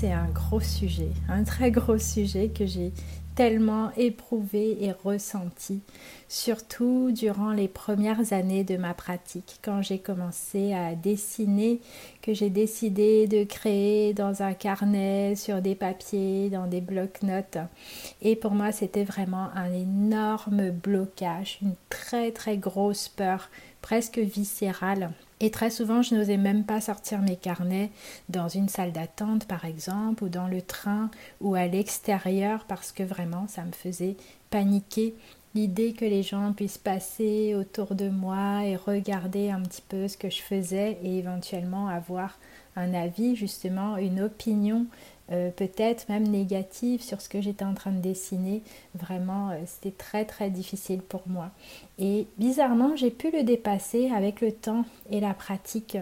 c'est 0.00 0.10
un 0.10 0.26
gros 0.26 0.60
sujet, 0.60 1.10
un 1.28 1.44
très 1.44 1.70
gros 1.70 1.98
sujet 1.98 2.48
que 2.48 2.66
j'ai 2.66 2.92
tellement 3.36 3.92
éprouvé 3.96 4.84
et 4.84 4.90
ressenti, 4.90 5.82
surtout 6.28 7.12
durant 7.12 7.52
les 7.52 7.68
premières 7.68 8.32
années 8.32 8.64
de 8.64 8.76
ma 8.76 8.92
pratique, 8.92 9.60
quand 9.62 9.82
j'ai 9.82 10.00
commencé 10.00 10.72
à 10.72 10.96
dessiner, 10.96 11.80
que 12.22 12.34
j'ai 12.34 12.50
décidé 12.50 13.28
de 13.28 13.44
créer 13.44 14.14
dans 14.14 14.42
un 14.42 14.52
carnet, 14.52 15.36
sur 15.36 15.62
des 15.62 15.76
papiers, 15.76 16.50
dans 16.50 16.66
des 16.66 16.80
blocs-notes. 16.80 17.58
Et 18.20 18.34
pour 18.34 18.50
moi, 18.50 18.72
c'était 18.72 19.04
vraiment 19.04 19.50
un 19.54 19.72
énorme 19.72 20.70
blocage, 20.70 21.58
une 21.62 21.76
très 21.88 22.32
très 22.32 22.56
grosse 22.56 23.08
peur, 23.08 23.48
presque 23.80 24.18
viscérale 24.18 25.12
et 25.40 25.50
très 25.50 25.70
souvent, 25.70 26.02
je 26.02 26.14
n'osais 26.14 26.36
même 26.36 26.64
pas 26.64 26.80
sortir 26.80 27.20
mes 27.20 27.36
carnets 27.36 27.90
dans 28.28 28.48
une 28.48 28.68
salle 28.68 28.92
d'attente, 28.92 29.46
par 29.46 29.64
exemple, 29.64 30.24
ou 30.24 30.28
dans 30.28 30.48
le 30.48 30.62
train, 30.62 31.10
ou 31.40 31.54
à 31.54 31.66
l'extérieur, 31.66 32.64
parce 32.66 32.92
que 32.92 33.02
vraiment, 33.02 33.46
ça 33.48 33.64
me 33.64 33.72
faisait 33.72 34.16
paniquer 34.50 35.14
l'idée 35.54 35.92
que 35.92 36.04
les 36.04 36.22
gens 36.22 36.52
puissent 36.52 36.78
passer 36.78 37.54
autour 37.54 37.94
de 37.94 38.08
moi 38.08 38.64
et 38.64 38.76
regarder 38.76 39.50
un 39.50 39.60
petit 39.60 39.82
peu 39.88 40.08
ce 40.08 40.16
que 40.16 40.30
je 40.30 40.42
faisais 40.42 40.98
et 41.02 41.18
éventuellement 41.18 41.88
avoir 41.88 42.38
un 42.76 42.92
avis, 42.92 43.36
justement, 43.36 43.96
une 43.96 44.20
opinion 44.20 44.86
euh, 45.32 45.50
peut-être 45.50 46.08
même 46.08 46.28
négative 46.28 47.02
sur 47.02 47.20
ce 47.20 47.28
que 47.28 47.40
j'étais 47.40 47.64
en 47.64 47.72
train 47.74 47.92
de 47.92 48.00
dessiner. 48.00 48.62
Vraiment, 48.94 49.50
euh, 49.50 49.54
c'était 49.66 49.96
très 49.96 50.24
très 50.24 50.50
difficile 50.50 51.00
pour 51.00 51.22
moi. 51.26 51.50
Et 51.98 52.26
bizarrement, 52.38 52.94
j'ai 52.96 53.10
pu 53.10 53.30
le 53.30 53.42
dépasser 53.42 54.10
avec 54.10 54.40
le 54.40 54.52
temps 54.52 54.84
et 55.10 55.20
la 55.20 55.32
pratique. 55.32 55.96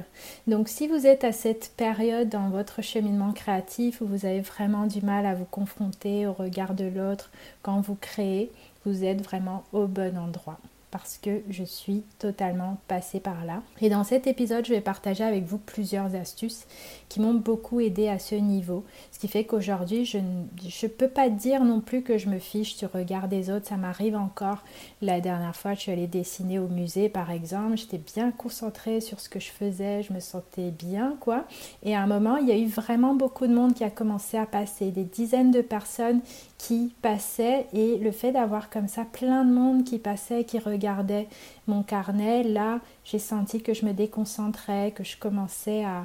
Donc 0.47 0.69
si 0.69 0.89
vous 0.89 1.07
êtes 1.07 1.23
à 1.23 1.33
cette 1.33 1.73
période 1.77 2.29
dans 2.29 2.51
votre 2.51 2.83
cheminement 2.83 3.33
créatif 3.33 4.01
où 4.01 4.07
vous 4.07 4.27
avez 4.27 4.41
vraiment 4.41 4.87
du 4.87 5.03
mal 5.03 5.27
à 5.27 5.35
vous 5.35 5.45
confronter 5.45 6.27
au 6.27 6.33
regard 6.33 6.75
de 6.75 6.87
l'autre 6.87 7.31
quand 7.63 7.81
vous 7.81 7.97
créez, 7.97 8.51
vous 8.85 9.05
êtes 9.05 9.23
vraiment 9.23 9.63
au 9.73 9.87
bon 9.87 10.19
endroit 10.19 10.59
parce 10.93 11.19
que 11.19 11.41
je 11.49 11.65
suis 11.65 12.05
totalement 12.19 12.77
passée 12.87 13.19
par 13.19 13.47
là. 13.47 13.63
Et 13.81 13.89
dans 13.89 14.05
cet 14.05 14.27
épisode, 14.27 14.67
je 14.67 14.75
vais 14.75 14.83
partager 14.83 15.25
avec 15.25 15.45
vous 15.45 15.57
plusieurs 15.57 16.15
astuces 16.15 16.67
qui 17.09 17.19
m'ont 17.19 17.35
beaucoup 17.35 17.81
aidé 17.81 18.09
à 18.09 18.19
ce 18.19 18.35
niveau. 18.35 18.85
Ce 19.11 19.19
qui 19.19 19.27
fait 19.27 19.45
qu'aujourd'hui, 19.45 20.05
je 20.05 20.19
ne 20.19 20.89
peux 20.89 21.09
pas 21.09 21.31
dire 21.31 21.65
non 21.65 21.81
plus 21.81 22.03
que 22.03 22.19
je 22.19 22.29
me 22.29 22.39
fiche 22.39 22.77
du 22.77 22.85
regard 22.85 23.29
des 23.29 23.51
autres. 23.51 23.67
Ça 23.67 23.79
m'arrive 23.79 24.15
encore. 24.15 24.59
La 25.01 25.21
dernière 25.21 25.57
fois, 25.57 25.73
je 25.73 25.81
suis 25.81 25.93
allée 25.93 26.07
dessiner 26.07 26.59
au 26.59 26.69
musée, 26.69 27.09
par 27.09 27.31
exemple. 27.31 27.79
J'étais 27.79 27.99
bien 27.99 28.31
concentrée 28.31 29.01
sur 29.01 29.19
ce 29.19 29.31
que 29.31 29.41
je 29.41 29.51
faisais. 29.51 30.03
Je 30.03 30.13
me 30.13 30.21
sentais 30.21 30.71
bien, 30.71 31.17
quoi. 31.21 31.47
Et 31.83 31.97
à 31.97 32.03
un 32.03 32.07
moment, 32.07 32.37
il 32.37 32.49
y 32.49 32.53
a 32.53 32.59
eu 32.59 32.67
vraiment 32.67 33.15
beaucoup 33.15 33.47
de 33.47 33.55
monde 33.55 33.73
qui 33.73 33.83
a 33.83 33.91
commencé 33.91 34.37
à 34.37 34.45
passer. 34.45 34.91
Des 34.91 35.05
dizaines 35.05 35.53
de 35.53 35.63
personnes 35.63 36.21
qui 36.63 36.93
passaient. 37.03 37.67
Et 37.73 37.97
le 37.99 38.13
fait 38.13 38.31
d'avoir 38.31 38.71
comme 38.71 38.87
ça 38.87 39.05
plein 39.05 39.45
de 39.45 39.53
monde 39.53 39.83
qui 39.83 39.99
passait, 39.99 40.45
qui 40.45 40.61
regardait, 40.61 41.27
mon 41.67 41.83
carnet, 41.83 42.45
là, 42.45 42.79
j'ai 43.05 43.19
senti 43.19 43.61
que 43.61 43.75
je 43.75 43.85
me 43.85 43.93
déconcentrais, 43.93 44.93
que 44.93 45.03
je 45.03 45.17
commençais 45.17 45.85
à, 45.85 46.05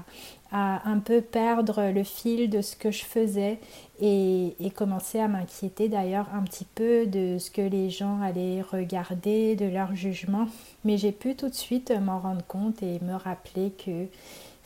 un 0.51 0.99
peu 0.99 1.21
perdre 1.21 1.91
le 1.93 2.03
fil 2.03 2.49
de 2.49 2.61
ce 2.61 2.77
que 2.77 2.89
je 2.89 3.03
faisais 3.03 3.59
et, 3.99 4.55
et 4.61 4.71
commencer 4.71 5.19
à 5.19 5.27
m'inquiéter 5.27 5.89
d'ailleurs 5.89 6.27
un 6.33 6.41
petit 6.41 6.63
peu 6.63 7.05
de 7.05 7.37
ce 7.37 7.51
que 7.51 7.61
les 7.61 7.89
gens 7.89 8.21
allaient 8.21 8.61
regarder, 8.61 9.57
de 9.57 9.65
leur 9.65 9.93
jugement. 9.93 10.47
Mais 10.85 10.97
j'ai 10.97 11.11
pu 11.11 11.35
tout 11.35 11.49
de 11.49 11.53
suite 11.53 11.91
m'en 11.91 12.19
rendre 12.19 12.45
compte 12.47 12.81
et 12.81 12.99
me 13.01 13.15
rappeler 13.15 13.71
que 13.71 14.07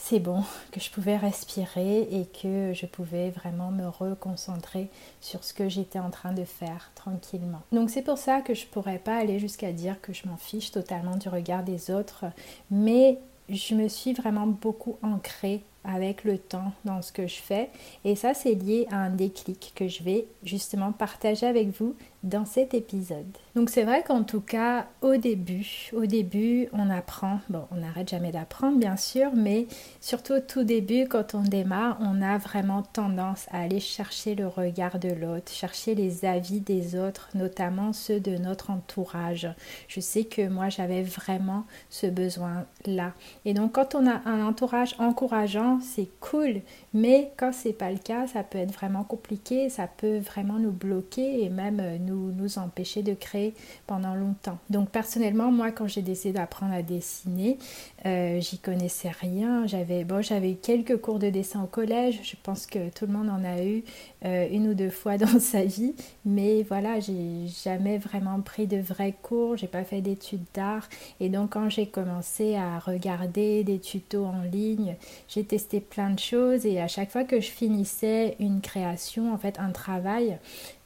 c'est 0.03 0.19
bon, 0.19 0.43
que 0.71 0.79
je 0.79 0.89
pouvais 0.89 1.15
respirer 1.15 2.01
et 2.01 2.25
que 2.25 2.73
je 2.73 2.87
pouvais 2.87 3.29
vraiment 3.29 3.69
me 3.69 3.87
reconcentrer 3.87 4.89
sur 5.21 5.43
ce 5.43 5.53
que 5.53 5.69
j'étais 5.69 5.99
en 5.99 6.09
train 6.09 6.33
de 6.33 6.43
faire 6.43 6.91
tranquillement. 6.95 7.61
Donc 7.71 7.91
c'est 7.91 8.01
pour 8.01 8.17
ça 8.17 8.41
que 8.41 8.55
je 8.55 8.65
pourrais 8.65 8.97
pas 8.97 9.15
aller 9.15 9.37
jusqu'à 9.37 9.71
dire 9.71 10.01
que 10.01 10.11
je 10.11 10.27
m'en 10.27 10.37
fiche 10.37 10.71
totalement 10.71 11.17
du 11.17 11.29
regard 11.29 11.63
des 11.63 11.91
autres, 11.91 12.25
mais 12.71 13.19
je 13.47 13.75
me 13.75 13.87
suis 13.87 14.13
vraiment 14.13 14.47
beaucoup 14.47 14.97
ancrée 15.03 15.63
avec 15.83 16.23
le 16.23 16.37
temps 16.37 16.73
dans 16.85 17.01
ce 17.01 17.11
que 17.11 17.27
je 17.27 17.41
fais 17.41 17.69
et 18.05 18.15
ça 18.15 18.33
c'est 18.33 18.53
lié 18.53 18.87
à 18.91 18.97
un 18.97 19.09
déclic 19.09 19.73
que 19.75 19.87
je 19.87 20.03
vais 20.03 20.27
justement 20.43 20.91
partager 20.91 21.45
avec 21.45 21.69
vous 21.69 21.95
dans 22.23 22.45
cet 22.45 22.75
épisode. 22.75 23.25
Donc 23.55 23.71
c'est 23.71 23.83
vrai 23.83 24.03
qu'en 24.03 24.23
tout 24.23 24.41
cas 24.41 24.85
au 25.01 25.17
début, 25.17 25.89
au 25.93 26.05
début 26.05 26.69
on 26.71 26.89
apprend, 26.89 27.39
bon 27.49 27.65
on 27.71 27.77
n'arrête 27.77 28.09
jamais 28.09 28.31
d'apprendre 28.31 28.77
bien 28.77 28.95
sûr, 28.95 29.31
mais 29.35 29.67
surtout 30.01 30.33
au 30.33 30.39
tout 30.39 30.63
début 30.63 31.07
quand 31.07 31.33
on 31.33 31.41
démarre, 31.41 31.97
on 31.99 32.21
a 32.21 32.37
vraiment 32.37 32.83
tendance 32.83 33.47
à 33.51 33.61
aller 33.61 33.79
chercher 33.79 34.35
le 34.35 34.47
regard 34.47 34.99
de 34.99 35.09
l'autre, 35.09 35.51
chercher 35.51 35.95
les 35.95 36.25
avis 36.25 36.59
des 36.59 36.95
autres, 36.95 37.29
notamment 37.33 37.91
ceux 37.91 38.19
de 38.19 38.37
notre 38.37 38.69
entourage. 38.69 39.47
Je 39.87 39.99
sais 39.99 40.25
que 40.25 40.47
moi 40.47 40.69
j'avais 40.69 41.01
vraiment 41.01 41.65
ce 41.89 42.05
besoin 42.05 42.65
là. 42.85 43.13
Et 43.45 43.53
donc 43.53 43.73
quand 43.73 43.95
on 43.95 44.07
a 44.07 44.21
un 44.29 44.45
entourage 44.45 44.95
encourageant, 44.99 45.70
c'est 45.79 46.09
cool, 46.19 46.61
mais 46.93 47.31
quand 47.37 47.53
c'est 47.53 47.73
pas 47.73 47.89
le 47.89 47.97
cas, 47.97 48.27
ça 48.27 48.43
peut 48.43 48.57
être 48.57 48.73
vraiment 48.73 49.03
compliqué, 49.03 49.69
ça 49.69 49.87
peut 49.87 50.17
vraiment 50.17 50.59
nous 50.59 50.71
bloquer 50.71 51.43
et 51.43 51.49
même 51.49 51.81
nous 52.05 52.31
nous, 52.31 52.57
empêcher 52.57 53.01
de 53.01 53.13
créer 53.13 53.53
pendant 53.87 54.13
longtemps. 54.13 54.57
Donc 54.69 54.89
personnellement, 54.89 55.51
moi, 55.51 55.71
quand 55.71 55.87
j'ai 55.87 56.01
décidé 56.01 56.33
d'apprendre 56.33 56.73
à 56.73 56.81
dessiner, 56.81 57.57
euh, 58.05 58.41
j'y 58.41 58.57
connaissais 58.57 59.09
rien. 59.09 59.65
J'avais 59.67 60.03
bon, 60.03 60.21
j'avais 60.21 60.51
eu 60.51 60.55
quelques 60.55 60.97
cours 60.97 61.19
de 61.19 61.29
dessin 61.29 61.63
au 61.63 61.67
collège. 61.67 62.19
Je 62.23 62.35
pense 62.41 62.65
que 62.65 62.89
tout 62.89 63.05
le 63.05 63.13
monde 63.13 63.29
en 63.29 63.43
a 63.45 63.63
eu 63.63 63.83
euh, 64.25 64.47
une 64.51 64.67
ou 64.67 64.73
deux 64.73 64.89
fois 64.89 65.17
dans 65.21 65.39
sa 65.39 65.63
vie, 65.63 65.93
mais 66.25 66.63
voilà, 66.63 66.99
j'ai 66.99 67.47
jamais 67.63 67.97
vraiment 67.97 68.41
pris 68.41 68.67
de 68.67 68.77
vrais 68.77 69.15
cours. 69.21 69.55
J'ai 69.55 69.67
pas 69.67 69.83
fait 69.83 70.01
d'études 70.01 70.43
d'art, 70.53 70.89
et 71.19 71.29
donc 71.29 71.51
quand 71.51 71.69
j'ai 71.69 71.87
commencé 71.87 72.55
à 72.55 72.79
regarder 72.79 73.63
des 73.63 73.79
tutos 73.79 74.25
en 74.25 74.41
ligne, 74.43 74.95
j'ai 75.27 75.43
testé 75.43 75.79
plein 75.79 76.09
de 76.09 76.19
choses 76.19 76.65
et 76.65 76.80
à 76.81 76.87
chaque 76.87 77.11
fois 77.11 77.23
que 77.23 77.39
je 77.39 77.49
finissais 77.49 78.35
une 78.39 78.61
création, 78.61 79.33
en 79.33 79.37
fait 79.37 79.59
un 79.59 79.71
travail, 79.71 80.39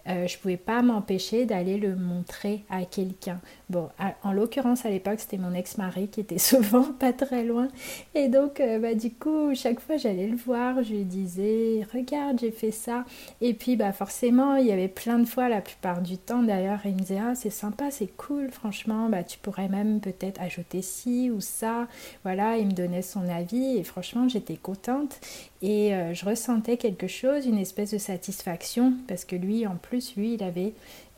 euh, 0.08 0.28
je 0.28 0.36
ne 0.36 0.42
pouvais 0.42 0.58
pas 0.58 0.82
m'empêcher 0.82 1.46
d'aller 1.46 1.78
le 1.78 1.96
montrer 1.96 2.64
à 2.70 2.86
quelqu'un. 2.86 3.40
Bon, 3.70 3.90
en 4.24 4.32
l'occurrence 4.32 4.86
à 4.86 4.90
l'époque 4.90 5.20
c'était 5.20 5.38
mon 5.38 5.54
ex-mari 5.54 6.08
qui 6.08 6.20
était 6.20 6.38
souvent 6.40 6.84
pas 6.84 7.14
très 7.14 7.44
loin. 7.44 7.68
Et 8.14 8.28
donc 8.28 8.60
euh, 8.60 8.80
bah, 8.80 8.94
du 8.94 9.12
coup 9.12 9.54
chaque 9.56 9.80
fois 9.80 9.98
j'allais 9.98 10.28
le 10.28 10.38
voir, 10.38 10.84
je 10.84 10.94
lui 10.94 11.04
disais 11.04 11.86
regarde 11.94 12.40
j'ai 12.40 12.52
fait 12.52 12.72
ça 12.72 13.06
et 13.42 13.54
puis 13.54 13.76
bah 13.76 13.94
forcément 13.94 14.56
il 14.56 14.68
y 14.68 14.72
avait 14.72 14.88
plein 14.88 15.20
de 15.20 15.26
fois 15.26 15.50
la 15.50 15.62
plupart 15.62 16.02
du 16.02 16.18
temps 16.18 16.44
d'ailleurs 16.44 16.80
il 16.86 16.94
me 16.94 17.00
disait 17.00 17.20
ah 17.22 17.34
c'est 17.36 17.50
sympa 17.50 17.92
c'est 17.92 18.16
cool 18.18 18.52
franchement. 18.52 19.10
Bah 19.10 19.24
tu 19.24 19.40
pourrais 19.40 19.70
même 19.70 20.00
peut-être 20.00 20.42
ajouter 20.42 20.82
ci 20.82 21.32
ou 21.32 21.42
ça 21.42 21.88
voilà 22.24 22.58
il 22.58 22.68
me 22.68 22.72
donnait 22.72 23.02
son 23.02 23.28
avis 23.28 23.78
et 23.78 23.84
franchement 23.84 24.28
j'étais 24.28 24.58
contente. 24.58 25.20
Et 25.62 25.96
euh, 25.96 26.14
je 26.14 26.26
ressentais 26.26 26.78
quelque 26.78 27.08
chose 27.08 27.48
une 27.48 27.58
espèce 27.58 27.92
de 27.92 27.98
satisfaction 27.98 28.94
parce 29.08 29.26
que 29.26 29.36
lui 29.36 29.66
en 29.66 29.78
plus 29.78 29.95
lui, 30.16 30.36
il 30.36 30.44
avait 30.44 30.74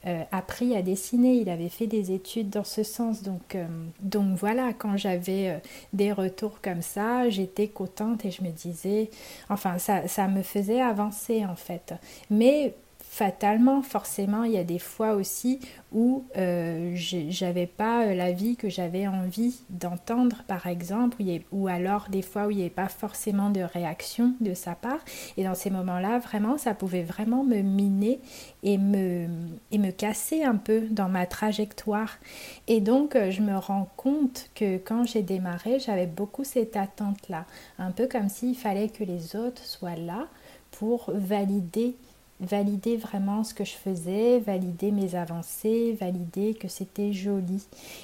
euh, 0.06 0.24
appris 0.32 0.76
à 0.76 0.82
dessiner, 0.82 1.34
il 1.36 1.50
avait 1.50 1.70
fait 1.70 1.88
des 1.88 2.12
études 2.12 2.50
dans 2.50 2.64
ce 2.64 2.84
sens. 2.84 3.24
Donc, 3.24 3.56
euh, 3.56 3.66
donc 4.00 4.38
voilà, 4.38 4.72
quand 4.74 4.96
j'avais 4.96 5.50
euh, 5.50 5.58
des 5.92 6.12
retours 6.12 6.62
comme 6.62 6.82
ça, 6.82 7.30
j'étais 7.30 7.68
contente 7.68 8.24
et 8.24 8.32
je 8.32 8.44
me 8.44 8.52
disais, 8.52 9.10
enfin, 9.50 9.80
ça, 9.80 10.08
ça 10.08 10.28
me 10.28 10.44
faisait 10.44 10.82
avancer 10.82 11.46
en 11.46 11.56
fait. 11.56 11.94
Mais 12.30 12.76
fatalement, 13.18 13.82
forcément, 13.82 14.44
il 14.44 14.52
y 14.52 14.60
a 14.60 14.64
des 14.64 14.78
fois 14.78 15.14
aussi 15.14 15.60
où 15.92 16.26
euh, 16.38 16.92
j'avais 16.96 17.66
pas 17.66 18.06
euh, 18.06 18.14
la 18.14 18.32
vie 18.32 18.56
que 18.56 18.70
j'avais 18.70 19.08
envie 19.08 19.62
d'entendre, 19.72 20.44
par 20.48 20.68
exemple, 20.68 21.24
ou 21.52 21.68
alors 21.68 22.10
des 22.10 22.22
fois 22.22 22.46
où 22.46 22.52
il 22.52 22.58
n'y 22.58 22.62
avait 22.62 22.70
pas 22.70 22.90
forcément 22.90 23.50
de 23.50 23.62
réaction 23.62 24.34
de 24.40 24.54
sa 24.54 24.76
part. 24.76 25.00
Et 25.36 25.44
dans 25.44 25.56
ces 25.56 25.72
moments-là, 25.72 26.20
vraiment, 26.20 26.60
ça 26.60 26.76
pouvait 26.76 27.02
vraiment 27.02 27.44
me 27.44 27.62
miner 27.62 28.20
et 28.62 28.78
me, 28.78 29.26
et 29.72 29.80
me 29.80 29.90
casser 29.90 30.44
un 30.44 30.56
peu 30.56 30.82
dans 30.92 31.10
ma 31.10 31.26
trajectoire. 31.26 32.20
Et 32.68 32.82
donc, 32.82 33.16
euh, 33.16 33.32
je 33.32 33.42
me 33.42 33.58
rends 33.58 33.90
compte 33.98 34.52
que 34.54 34.78
quand 34.78 35.06
j'ai 35.06 35.24
démarré, 35.24 35.80
j'avais 35.80 36.06
beaucoup 36.06 36.44
cette 36.44 36.76
attente-là, 36.76 37.46
un 37.80 37.90
peu 37.90 38.06
comme 38.06 38.30
s'il 38.30 38.56
fallait 38.56 38.90
que 38.90 39.04
les 39.04 39.36
autres 39.36 39.66
soient 39.66 39.96
là 39.96 40.28
pour 40.70 41.10
valider 41.12 41.96
valider 42.40 42.98
vraiment 42.98 43.44
ce 43.44 43.54
que 43.54 43.64
je 43.64 43.74
faisais, 43.74 44.40
valider 44.40 44.92
mes 44.92 45.16
avancées, 45.16 45.98
valider 46.00 46.54
que 46.54 46.68
c'était 46.68 47.14
joli. 47.14 47.64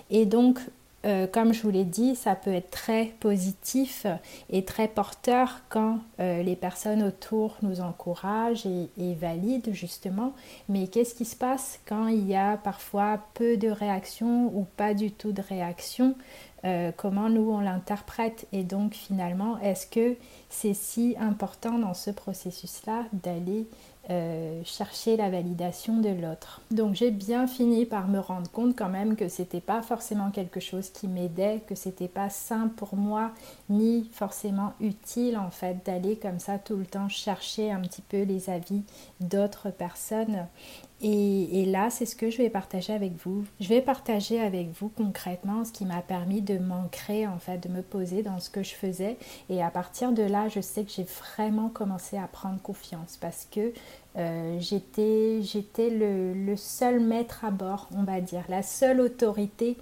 Et 0.10 0.26
donc, 0.26 0.60
euh, 1.06 1.28
comme 1.28 1.54
je 1.54 1.62
vous 1.64 1.70
l'ai 1.70 1.84
dit, 1.84 2.16
ça 2.16 2.34
peut 2.34 2.54
être 2.54 2.72
très 2.72 3.08
positif 3.20 4.08
et 4.50 4.64
très 4.64 4.88
porteur 4.88 5.60
quand 5.68 6.00
euh, 6.22 6.42
les 6.44 6.56
personnes 6.56 7.04
autour 7.04 7.58
nous 7.62 7.82
encouragent 7.82 8.66
et, 8.66 9.14
valident 9.16 9.74
justement. 9.74 10.34
Mais 10.70 10.88
qu'est-ce 10.88 11.14
qui 11.14 11.26
se 11.26 11.36
passe 11.36 11.80
quand 11.86 12.08
il 12.08 12.26
y 12.26 12.36
a 12.36 12.56
parfois 12.58 13.20
peu 13.34 13.58
de 13.58 13.68
réactions 13.68 14.46
ou 14.56 14.66
pas 14.78 14.94
du 14.94 15.12
tout 15.12 15.34
de 15.34 15.42
réaction 15.42 16.16
euh, 16.64 16.92
Comment 16.96 17.28
nous 17.28 17.52
on 17.52 17.60
l'interprète? 17.60 18.48
Et 18.54 18.64
donc 18.64 18.94
finalement, 18.94 19.60
est-ce 19.60 19.88
que 19.88 20.16
c'est 20.50 20.74
si 20.74 21.16
important 21.20 21.80
dans 21.80 21.94
ce 21.94 22.12
processus-là 22.12 23.04
d'aller 23.12 23.68
euh, 24.10 24.62
chercher 24.66 25.16
la 25.16 25.30
validation 25.30 26.02
de 26.02 26.10
l'autre. 26.10 26.60
Donc 26.72 26.94
j'ai 26.94 27.10
bien 27.10 27.48
fini 27.48 27.86
par 27.86 28.10
me 28.10 28.20
rendre 28.20 28.52
compte 28.52 28.76
quand 28.76 28.90
même 28.90 29.16
que 29.16 29.30
c'était 29.30 29.62
pas 29.62 29.82
forcément 29.82 30.30
quelque 30.30 30.60
chose 30.60 30.90
qui 30.90 31.08
m'aidait, 31.08 31.62
que 31.68 31.76
c'était 31.76 32.10
pas 32.10 32.30
simple 32.30 32.74
pour 32.76 32.98
moi 32.98 33.32
ni 33.70 34.10
forcément 34.12 34.74
utile 34.82 35.38
en 35.38 35.52
fait 35.52 35.86
d'aller 35.86 36.18
comme 36.18 36.40
ça 36.40 36.60
tout 36.60 36.76
le 36.76 36.86
temps 36.86 37.08
chercher 37.08 37.72
un 37.72 37.80
petit 37.80 38.02
peu 38.02 38.24
les 38.24 38.50
avis 38.50 38.84
d'autres 39.22 39.70
personnes 39.70 40.48
et, 41.06 41.66
là, 41.66 41.90
c'est 41.90 42.06
ce 42.06 42.16
que 42.16 42.30
je 42.30 42.38
vais 42.38 42.50
partager 42.50 42.94
avec 42.94 43.12
vous. 43.26 43.44
Je 43.60 43.68
vais 43.68 43.82
partager 43.82 44.40
avec 44.40 44.70
vous 44.70 44.88
concrètement 44.88 45.66
ce 45.66 45.74
qui 45.74 45.84
m'a 45.84 46.02
permis 46.02 46.42
de 46.42 46.58
m'ancrer, 46.58 47.28
en 47.28 47.40
fait, 47.40 47.58
de 47.58 47.68
me 47.68 47.82
poser 47.82 48.24
dans 48.24 48.40
ce 48.40 48.50
que 48.50 48.64
je 48.64 48.74
faisais. 48.74 49.18
Et 49.50 49.62
à 49.62 49.70
partir 49.70 50.14
de 50.14 50.24
là, 50.24 50.48
je 50.48 50.62
sais 50.62 50.86
que 50.86 50.92
j'ai 50.92 51.04
vraiment 51.04 51.68
commencé 51.68 52.18
à 52.18 52.28
prendre 52.28 52.62
confiance 52.62 53.18
parce 53.20 53.46
que 53.52 53.74
euh, 54.16 54.58
j'étais, 54.60 55.42
le, 55.90 56.56
seul 56.56 57.02
maître 57.02 57.44
à 57.44 57.52
bord, 57.52 57.90
on 57.94 58.04
va 58.04 58.22
dire, 58.22 58.44
la 58.48 58.64
seule 58.64 59.02
autorité 59.02 59.76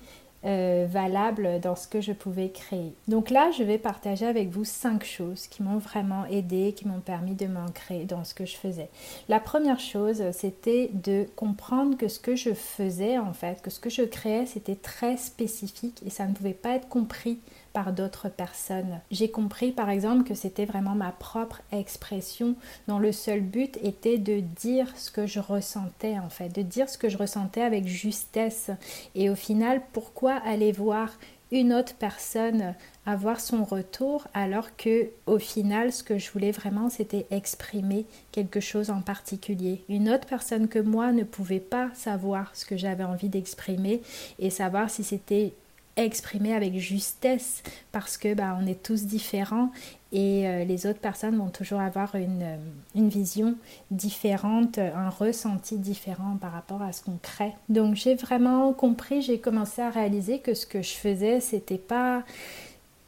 euh, 0.46 0.88
valable 0.90 1.60
dans 1.62 1.76
ce 1.76 1.88
que 1.88 2.02
je 2.02 2.14
pouvais 2.14 2.50
créer. 2.50 2.94
Donc 3.08 3.30
là, 3.30 3.52
je 3.52 3.64
vais 3.64 3.78
partager 3.78 4.26
avec 4.26 4.50
vous 4.50 4.64
cinq 4.64 5.04
choses 5.04 5.48
qui 5.48 5.62
m'ont 5.62 5.78
vraiment 5.78 6.26
aidé, 6.26 6.74
qui 6.76 6.88
m'ont 6.88 7.00
permis 7.00 7.36
de 7.36 7.46
m'ancrer 7.46 8.06
dans 8.06 8.24
ce 8.24 8.34
que 8.34 8.46
je 8.46 8.56
faisais. 8.56 8.90
La 9.30 9.40
première 9.40 9.80
chose, 9.80 10.24
c'était 10.32 10.90
de 10.94 11.26
comprendre 11.36 11.96
que 11.96 12.08
ce 12.08 12.20
que 12.20 12.36
je 12.36 12.54
faisais, 12.54 13.18
en 13.20 13.34
fait, 13.34 13.62
que 13.62 13.70
ce 13.70 13.80
que 13.80 13.90
je 13.90 14.02
créais, 14.02 14.46
c'était 14.46 14.76
très 14.76 15.18
spécifique 15.18 16.02
et 16.06 16.10
ça 16.10 16.26
ne 16.26 16.34
pouvait 16.34 16.54
pas 16.54 16.76
être 16.76 16.90
compris 16.90 17.40
par 17.74 17.94
d'autres 17.94 18.30
personnes. 18.30 19.00
J'ai 19.12 19.30
compris 19.30 19.72
par 19.72 19.90
exemple 19.90 20.24
que 20.24 20.36
c'était 20.36 20.66
vraiment 20.66 20.96
ma 20.96 21.12
propre 21.12 21.62
expression 21.72 22.56
dont 22.88 23.00
le 23.00 23.12
seul 23.12 23.42
but 23.42 23.78
était 23.84 24.18
de 24.18 24.40
dire 24.40 24.92
ce 24.98 25.12
que 25.12 25.26
je 25.26 25.40
ressentais 25.40 26.20
en 26.20 26.30
fait, 26.30 26.50
de 26.50 26.62
dire 26.62 26.90
ce 26.90 26.98
que 26.98 27.10
je 27.10 27.18
ressentais 27.18 27.62
avec 27.62 27.88
justesse. 27.88 28.72
Et 29.16 29.30
au 29.30 29.36
final, 29.36 29.82
pourquoi 29.94 30.34
aller 30.34 30.72
voir 30.72 31.10
une 31.52 31.74
autre 31.74 31.94
personne 31.96 32.76
avoir 33.06 33.40
son 33.40 33.64
retour 33.64 34.28
alors 34.34 34.76
que 34.78 35.10
au 35.26 35.38
final 35.40 35.92
ce 35.92 36.04
que 36.04 36.18
je 36.18 36.32
voulais 36.32 36.52
vraiment 36.52 36.90
c'était 36.90 37.26
exprimer 37.32 38.06
quelque 38.32 38.60
chose 38.60 38.90
en 38.90 39.02
particulier. 39.02 39.84
Une 39.90 40.10
autre 40.10 40.28
personne 40.28 40.68
que 40.68 40.80
moi 40.80 41.12
ne 41.12 41.24
pouvait 41.24 41.60
pas 41.60 41.90
savoir 41.94 42.56
ce 42.56 42.66
que 42.66 42.78
j'avais 42.78 43.04
envie 43.04 43.30
d'exprimer 43.30 44.02
et 44.40 44.50
savoir 44.50 44.90
si 44.90 45.04
c'était 45.04 45.54
exprimer 45.98 46.54
avec 46.54 46.78
justesse 46.78 47.64
parce 47.92 48.18
que 48.18 48.34
bah, 48.34 48.58
on 48.62 48.66
est 48.66 48.82
tous 48.82 49.04
différents 49.04 49.72
et 50.14 50.48
euh, 50.48 50.66
les 50.66 50.86
autres 50.86 51.00
personnes 51.00 51.38
vont 51.38 51.50
toujours 51.50 51.80
avoir 51.80 52.16
une, 52.16 52.44
euh, 52.44 52.58
une, 52.96 53.10
vision 53.10 53.56
différente, 53.92 54.78
un 54.78 55.10
ressenti 55.10 55.78
différent 55.78 56.38
par 56.40 56.52
rapport 56.52 56.82
à 56.82 56.92
ce 56.92 57.04
qu'on 57.04 57.18
crée. 57.22 57.54
Donc 57.70 57.96
j'ai 57.96 58.16
vraiment 58.16 58.74
compris, 58.74 59.22
j'ai 59.22 59.40
commencé 59.40 59.82
à 59.82 59.90
réaliser 59.90 60.40
que 60.40 60.54
ce 60.54 60.66
que 60.66 60.82
je 60.82 60.94
faisais, 60.94 61.40
c'était 61.40 61.78
pas 61.78 62.24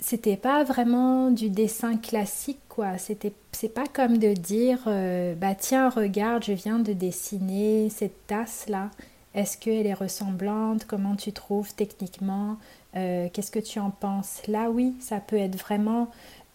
c'était 0.03 0.35
pas 0.35 0.65
vraiment 0.65 1.31
du 1.31 1.49
dessin 1.49 1.95
classique 1.95 2.59
quoi 2.67 2.97
c'était 2.97 3.31
c'est 3.53 3.73
pas 3.73 3.85
comme 3.85 4.17
de 4.17 4.33
dire 4.33 4.79
euh, 4.87 5.33
bah 5.33 5.55
tiens 5.55 5.89
regarde 5.89 6.43
je 6.43 6.51
viens 6.51 6.79
de 6.79 6.91
dessiner 6.91 7.89
cette 7.89 8.27
tasse 8.27 8.65
là 8.67 8.89
est-ce 9.35 9.57
qu'elle 9.57 9.87
est 9.87 9.93
ressemblante? 9.93 10.85
Comment 10.85 11.15
tu 11.15 11.31
trouves 11.31 11.73
techniquement? 11.73 12.57
Euh, 12.95 13.27
Qu'est-ce 13.33 13.51
que 13.51 13.59
tu 13.59 13.79
en 13.79 13.89
penses? 13.89 14.41
Là, 14.47 14.69
oui, 14.69 14.95
ça 14.99 15.19
peut 15.19 15.37
être 15.37 15.55
vraiment 15.55 16.09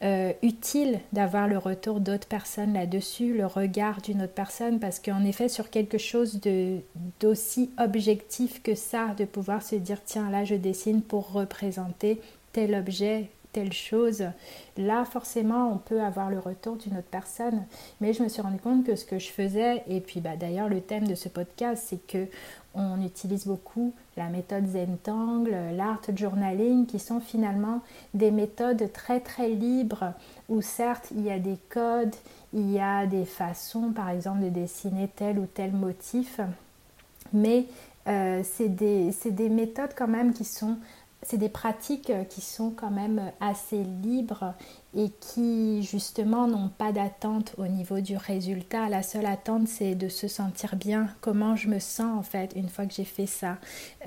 euh, 0.05 0.33
utile 0.43 1.01
d'avoir 1.13 1.49
le 1.49 1.59
retour 1.59 1.99
d'autres 1.99 2.29
personnes 2.29 2.75
là-dessus, 2.75 3.35
le 3.37 3.47
regard 3.47 4.01
d'une 4.01 4.23
autre 4.23 4.33
personne, 4.33 4.79
parce 4.79 5.01
qu'en 5.01 5.25
effet, 5.25 5.49
sur 5.49 5.71
quelque 5.71 5.99
chose 5.99 6.41
d'aussi 7.21 7.71
objectif 7.79 8.63
que 8.63 8.77
ça, 8.77 9.09
de 9.19 9.25
pouvoir 9.25 9.63
se 9.63 9.75
dire, 9.75 9.99
tiens, 10.05 10.31
là, 10.31 10.45
je 10.45 10.55
dessine 10.55 11.03
pour 11.03 11.33
représenter 11.33 12.21
tel 12.53 12.77
objet, 12.77 13.29
telle 13.53 13.73
chose. 13.73 14.25
Là, 14.77 15.05
forcément, 15.05 15.73
on 15.73 15.79
peut 15.79 16.01
avoir 16.01 16.31
le 16.31 16.39
retour 16.39 16.77
d'une 16.77 16.97
autre 16.97 17.09
personne. 17.11 17.65
Mais 18.01 18.13
je 18.13 18.23
me 18.23 18.29
suis 18.29 18.43
rendu 18.43 18.59
compte 18.59 18.85
que 18.85 18.95
ce 18.95 19.05
que 19.05 19.19
je 19.19 19.29
faisais, 19.29 19.83
et 19.89 20.01
puis 20.01 20.21
bah, 20.21 20.37
d'ailleurs, 20.37 20.69
le 20.69 20.81
thème 20.81 21.09
de 21.09 21.15
ce 21.17 21.29
podcast, 21.29 21.85
c'est 21.89 22.07
que 22.07 22.27
on 22.75 23.03
utilise 23.03 23.47
beaucoup 23.47 23.95
la 24.17 24.29
méthode 24.29 24.67
Zentangle, 24.67 25.57
l'art 25.75 26.01
journaling, 26.15 26.87
qui 26.87 26.99
sont 26.99 27.21
finalement 27.21 27.81
des 28.15 28.31
méthodes 28.31 28.93
très 28.93 29.21
très 29.21 29.49
libres 29.49 30.13
où 30.49 30.61
certes 30.61 31.09
il 31.13 31.23
y 31.23 31.31
a 31.31 31.39
des 31.39 31.59
codes, 31.71 32.15
il 32.53 32.71
y 32.71 32.79
a 32.79 33.07
des 33.07 33.25
façons 33.25 33.91
par 33.93 34.11
exemple 34.11 34.41
de 34.41 34.49
dessiner 34.49 35.09
tel 35.09 35.39
ou 35.39 35.47
tel 35.47 35.73
motif, 35.73 36.41
mais 37.33 37.67
euh, 38.07 38.43
c'est 38.45 38.69
des, 38.69 39.13
des, 39.25 39.49
méthodes 39.49 39.93
quand 39.97 40.09
même 40.09 40.33
qui 40.33 40.45
sont 40.45 40.79
c'est 41.23 41.37
des 41.37 41.49
pratiques 41.49 42.13
qui 42.29 42.41
sont 42.41 42.71
quand 42.71 42.93
même 42.93 43.33
assez 43.41 43.83
libres 43.83 44.55
et 44.99 45.11
qui 45.21 45.85
justement 45.85 46.49
n'ont 46.49 46.71
pas 46.71 46.91
d'attente 46.91 47.55
au 47.57 47.69
niveau 47.69 48.01
du 48.01 48.17
résultat. 48.17 48.89
La 48.89 49.05
seule 49.05 49.27
attente, 49.27 49.69
c'est 49.69 49.95
de 49.95 50.09
se 50.09 50.27
sentir 50.27 50.75
bien. 50.75 51.07
Comment 51.21 51.55
je 51.55 51.69
me 51.69 51.79
sens 51.79 52.19
en 52.19 52.25
fait 52.25 52.53
une 52.57 52.69
fois 52.69 52.85
que 52.85 52.93
j'ai 52.93 53.05
fait 53.05 53.27
ça. 53.27 53.59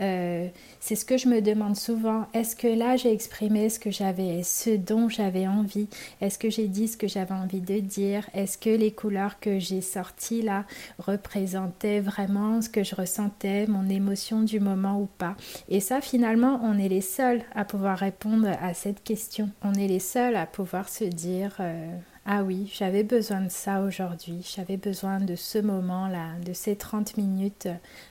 Euh, 0.02 0.50
c'est 0.82 0.96
ce 0.96 1.06
que 1.06 1.18
je 1.18 1.30
me 1.30 1.42
demande 1.42 1.78
souvent. 1.78 2.26
Est-ce 2.34 2.58
que 2.58 2.68
là 2.68 2.98
j'ai 2.98 3.14
exprimé 3.14 3.70
ce 3.70 3.80
que 3.80 3.90
j'avais, 3.90 4.44
ce 4.44 4.72
dont 4.72 5.08
j'avais 5.08 5.48
envie? 5.48 5.88
Est-ce 6.20 6.38
que 6.38 6.50
j'ai 6.50 6.68
dit 6.68 6.90
ce 6.90 6.98
que 6.98 7.08
j'avais 7.08 7.36
envie 7.36 7.62
de 7.62 7.80
dire? 7.80 8.30
Est-ce 8.34 8.58
que 8.58 8.70
les 8.70 8.92
couleurs 8.92 9.40
que 9.40 9.60
j'ai 9.60 9.80
sorties 9.80 10.42
là 10.42 10.66
représentaient 11.00 12.02
vraiment 12.02 12.62
ce 12.62 12.68
que 12.68 12.84
je 12.84 12.96
ressentais, 12.96 13.66
mon 13.66 13.88
émotion 13.88 14.42
du 14.42 14.60
moment 14.60 15.00
ou 15.00 15.08
pas? 15.18 15.38
Et 15.70 15.80
ça, 15.80 16.02
finalement, 16.02 16.60
on 16.64 16.78
est 16.78 16.90
les 16.90 17.00
seuls 17.00 17.44
à 17.56 17.64
pouvoir 17.64 17.98
répondre 17.98 18.50
à 18.62 18.74
cette 18.74 19.04
question. 19.04 19.50
On 19.64 19.74
est 19.74 19.88
les 19.88 20.00
seuls 20.00 20.36
à 20.36 20.46
pouvoir 20.46 20.81
se 20.90 21.04
dire 21.04 21.56
euh, 21.60 21.98
ah 22.26 22.44
oui, 22.44 22.72
j'avais 22.74 23.04
besoin 23.04 23.42
de 23.42 23.50
ça 23.50 23.82
aujourd'hui, 23.82 24.48
j'avais 24.56 24.78
besoin 24.78 25.20
de 25.20 25.36
ce 25.36 25.58
moment-là, 25.58 26.40
de 26.46 26.54
ces 26.54 26.76
30 26.76 27.18
minutes 27.18 27.68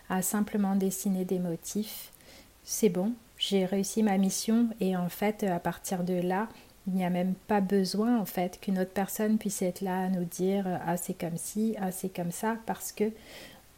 à 0.08 0.22
simplement 0.22 0.74
dessiner 0.74 1.24
des 1.24 1.38
motifs. 1.38 2.12
C'est 2.64 2.88
bon, 2.88 3.12
j'ai 3.38 3.64
réussi 3.64 4.02
ma 4.02 4.18
mission 4.18 4.68
et 4.80 4.96
en 4.96 5.08
fait 5.08 5.44
à 5.44 5.60
partir 5.60 6.04
de 6.04 6.14
là, 6.14 6.48
il 6.86 6.94
n'y 6.94 7.04
a 7.04 7.10
même 7.10 7.34
pas 7.46 7.60
besoin 7.60 8.18
en 8.18 8.24
fait 8.24 8.58
qu'une 8.60 8.78
autre 8.78 8.92
personne 8.92 9.38
puisse 9.38 9.62
être 9.62 9.80
là 9.80 10.04
à 10.04 10.08
nous 10.08 10.24
dire 10.24 10.66
ah 10.86 10.96
c'est 10.96 11.14
comme 11.14 11.36
ci, 11.36 11.76
ah 11.80 11.92
c'est 11.92 12.14
comme 12.14 12.32
ça 12.32 12.56
parce 12.66 12.92
que 12.92 13.12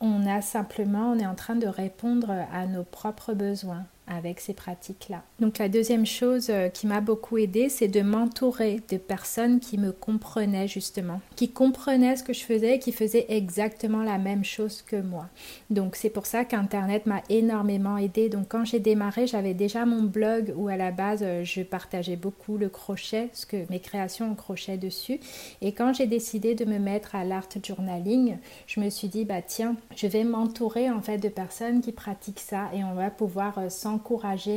on 0.00 0.26
a 0.26 0.40
simplement 0.40 1.12
on 1.12 1.18
est 1.18 1.26
en 1.26 1.34
train 1.34 1.56
de 1.56 1.66
répondre 1.66 2.30
à 2.52 2.66
nos 2.66 2.84
propres 2.84 3.34
besoins, 3.34 3.84
avec 4.16 4.40
ces 4.40 4.54
pratiques-là. 4.54 5.22
Donc 5.40 5.58
la 5.58 5.68
deuxième 5.68 6.06
chose 6.06 6.48
euh, 6.50 6.68
qui 6.68 6.86
m'a 6.86 7.00
beaucoup 7.00 7.38
aidé, 7.38 7.68
c'est 7.68 7.88
de 7.88 8.00
m'entourer 8.00 8.80
de 8.90 8.96
personnes 8.96 9.60
qui 9.60 9.78
me 9.78 9.92
comprenaient 9.92 10.68
justement, 10.68 11.20
qui 11.36 11.50
comprenaient 11.50 12.16
ce 12.16 12.22
que 12.22 12.32
je 12.32 12.44
faisais, 12.44 12.78
qui 12.78 12.92
faisaient 12.92 13.26
exactement 13.28 14.02
la 14.02 14.18
même 14.18 14.44
chose 14.44 14.82
que 14.82 14.96
moi. 14.96 15.28
Donc 15.70 15.96
c'est 15.96 16.10
pour 16.10 16.26
ça 16.26 16.44
qu'Internet 16.44 17.06
m'a 17.06 17.22
énormément 17.28 17.96
aidé. 17.96 18.28
Donc 18.28 18.48
quand 18.48 18.64
j'ai 18.64 18.80
démarré, 18.80 19.26
j'avais 19.26 19.54
déjà 19.54 19.86
mon 19.86 20.02
blog 20.02 20.52
où 20.56 20.68
à 20.68 20.76
la 20.76 20.90
base 20.90 21.20
euh, 21.22 21.44
je 21.44 21.62
partageais 21.62 22.16
beaucoup 22.16 22.58
le 22.58 22.68
crochet, 22.68 23.30
ce 23.32 23.46
que 23.46 23.64
mes 23.70 23.80
créations 23.80 24.30
en 24.30 24.34
crochet 24.34 24.76
dessus. 24.76 25.20
Et 25.60 25.72
quand 25.72 25.92
j'ai 25.92 26.06
décidé 26.06 26.54
de 26.54 26.64
me 26.64 26.78
mettre 26.78 27.14
à 27.14 27.24
l'art 27.24 27.48
journaling, 27.62 28.36
je 28.66 28.80
me 28.80 28.90
suis 28.90 29.08
dit 29.08 29.24
bah 29.24 29.42
tiens, 29.42 29.76
je 29.96 30.06
vais 30.06 30.24
m'entourer 30.24 30.90
en 30.90 31.00
fait 31.00 31.18
de 31.18 31.28
personnes 31.28 31.80
qui 31.80 31.92
pratiquent 31.92 32.40
ça 32.40 32.70
et 32.74 32.84
on 32.84 32.94
va 32.94 33.10
pouvoir 33.10 33.58
euh, 33.58 33.68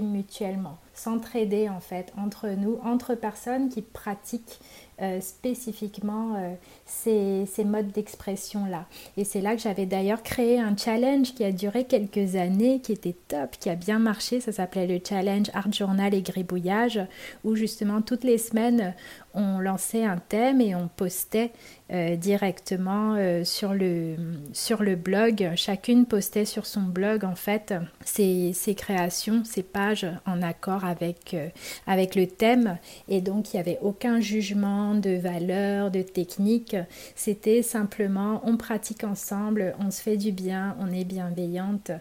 mutuellement, 0.02 0.78
s'entraider 0.94 1.70
en 1.70 1.80
fait 1.80 2.12
entre 2.18 2.50
nous, 2.50 2.80
entre 2.84 3.16
personnes 3.16 3.70
qui 3.70 3.82
pratiquent 3.82 4.60
euh, 5.02 5.20
spécifiquement 5.20 6.36
euh, 6.38 6.54
ces, 6.86 7.46
ces, 7.48 7.66
modes 7.66 7.92
d'expression-là. 7.92 8.86
Et 9.18 9.26
c'est 9.26 9.42
là 9.42 9.54
que 9.54 9.62
j'avais 9.62 9.86
d'ailleurs 9.86 10.24
créé 10.24 10.58
un 10.58 10.78
challenge 10.78 11.34
qui 11.34 11.44
a 11.44 11.52
duré 11.52 11.84
quelques 11.84 12.38
années, 12.38 12.80
qui 12.80 12.94
était 12.94 13.16
top, 13.28 13.52
qui 13.60 13.70
a 13.70 13.76
bien 13.76 14.00
marché. 14.00 14.40
Ça 14.40 14.54
s'appelait 14.54 14.88
le 14.88 15.02
challenge 15.06 15.48
Art 15.54 15.72
Journal 15.74 16.14
et 16.14 16.22
Gribouillage, 16.22 17.02
où 17.44 17.56
justement 17.56 18.02
toutes 18.02 18.24
les 18.24 18.38
semaines, 18.38 18.94
on 19.36 19.60
lançait 19.60 20.06
un 20.06 20.18
thème 20.18 20.62
et 20.62 20.76
on 20.76 20.88
postait 20.88 21.52
euh, 21.92 22.16
directement 22.16 23.16
sur, 23.44 23.74
le, 23.74 24.16
sur 24.54 24.82
le 24.82 24.96
blog. 24.96 25.52
Chacune 25.56 26.06
postait 26.06 26.46
sur 26.46 26.66
son 26.66 26.82
blog 26.82 27.24
en 27.24 27.36
fait 27.36 27.74
ses, 28.04 28.54
ses 28.54 28.76
créations, 28.76 29.44
ses 29.44 29.64
pages 29.64 30.08
en 30.26 30.42
accord 30.42 30.86
avec, 30.86 31.36
avec 31.86 32.16
le 32.16 32.28
thème. 32.28 32.78
Et 33.08 33.22
donc 33.22 33.54
il 33.54 33.58
n'y 33.58 33.62
avait 33.62 33.80
aucun 33.82 34.20
jugement 34.20 34.96
de 34.96 35.12
valeurs, 35.12 35.92
de 35.92 36.02
techniques. 36.02 36.78
C'était 37.16 37.62
simplement 37.62 38.42
on 38.44 38.58
pratique 38.58 39.04
ensemble, 39.04 39.76
on 39.80 39.92
se 39.92 40.02
fait 40.02 40.18
du 40.18 40.32
bien, 40.32 40.76
on 40.80 40.92
est 40.92 41.04
bienveillante 41.04 41.92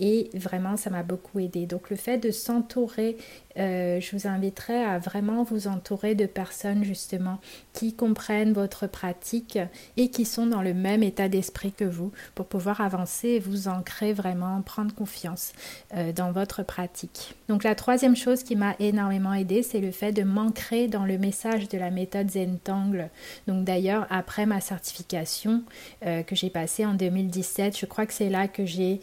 et 0.00 0.30
vraiment 0.34 0.76
ça 0.78 0.90
m'a 0.90 1.02
beaucoup 1.02 1.38
aidé. 1.38 1.66
Donc 1.66 1.90
le 1.90 1.96
fait 1.96 2.16
de 2.18 2.30
s'entourer, 2.30 3.18
euh, 3.58 4.00
je 4.00 4.16
vous 4.16 4.26
inviterai 4.26 4.82
à 4.82 4.98
vraiment 4.98 5.42
vous 5.42 5.68
entourer 5.68 6.14
de 6.14 6.24
personnes 6.24 6.84
justement 6.84 7.38
qui 7.74 7.94
comprennent 7.94 8.54
votre 8.54 8.86
pratique 8.86 9.58
et 9.98 10.08
qui 10.08 10.24
sont 10.24 10.46
dans 10.46 10.62
le 10.62 10.72
même 10.72 11.02
état 11.02 11.28
d'esprit 11.28 11.72
que 11.72 11.84
vous 11.84 12.12
pour 12.34 12.46
pouvoir 12.46 12.80
avancer 12.80 13.28
et 13.28 13.38
vous 13.38 13.68
ancrer 13.68 14.14
vraiment, 14.14 14.62
prendre 14.62 14.94
confiance 14.94 15.52
euh, 15.94 16.12
dans 16.12 16.32
votre 16.32 16.62
pratique. 16.62 17.34
Donc 17.48 17.62
la 17.62 17.74
troisième 17.74 18.16
chose 18.16 18.42
qui 18.42 18.56
m'a 18.56 18.76
énormément 18.78 19.34
aidé, 19.34 19.62
c'est 19.62 19.80
le 19.80 19.90
fait 19.90 20.12
de 20.12 20.22
m'ancrer 20.22 20.88
dans 20.88 21.04
le 21.04 21.18
message 21.18 21.68
de 21.68 21.76
la 21.76 21.90
méthode 21.90 22.30
Zentangle. 22.30 23.10
Donc 23.46 23.64
d'ailleurs 23.64 24.06
après 24.08 24.46
ma 24.46 24.62
certification 24.62 25.62
euh, 26.06 26.22
que 26.22 26.34
j'ai 26.34 26.48
passée 26.48 26.86
en 26.86 26.94
2017, 26.94 27.76
je 27.76 27.84
crois 27.84 28.06
que 28.06 28.14
c'est 28.14 28.30
là 28.30 28.48
que 28.48 28.64
j'ai 28.64 29.00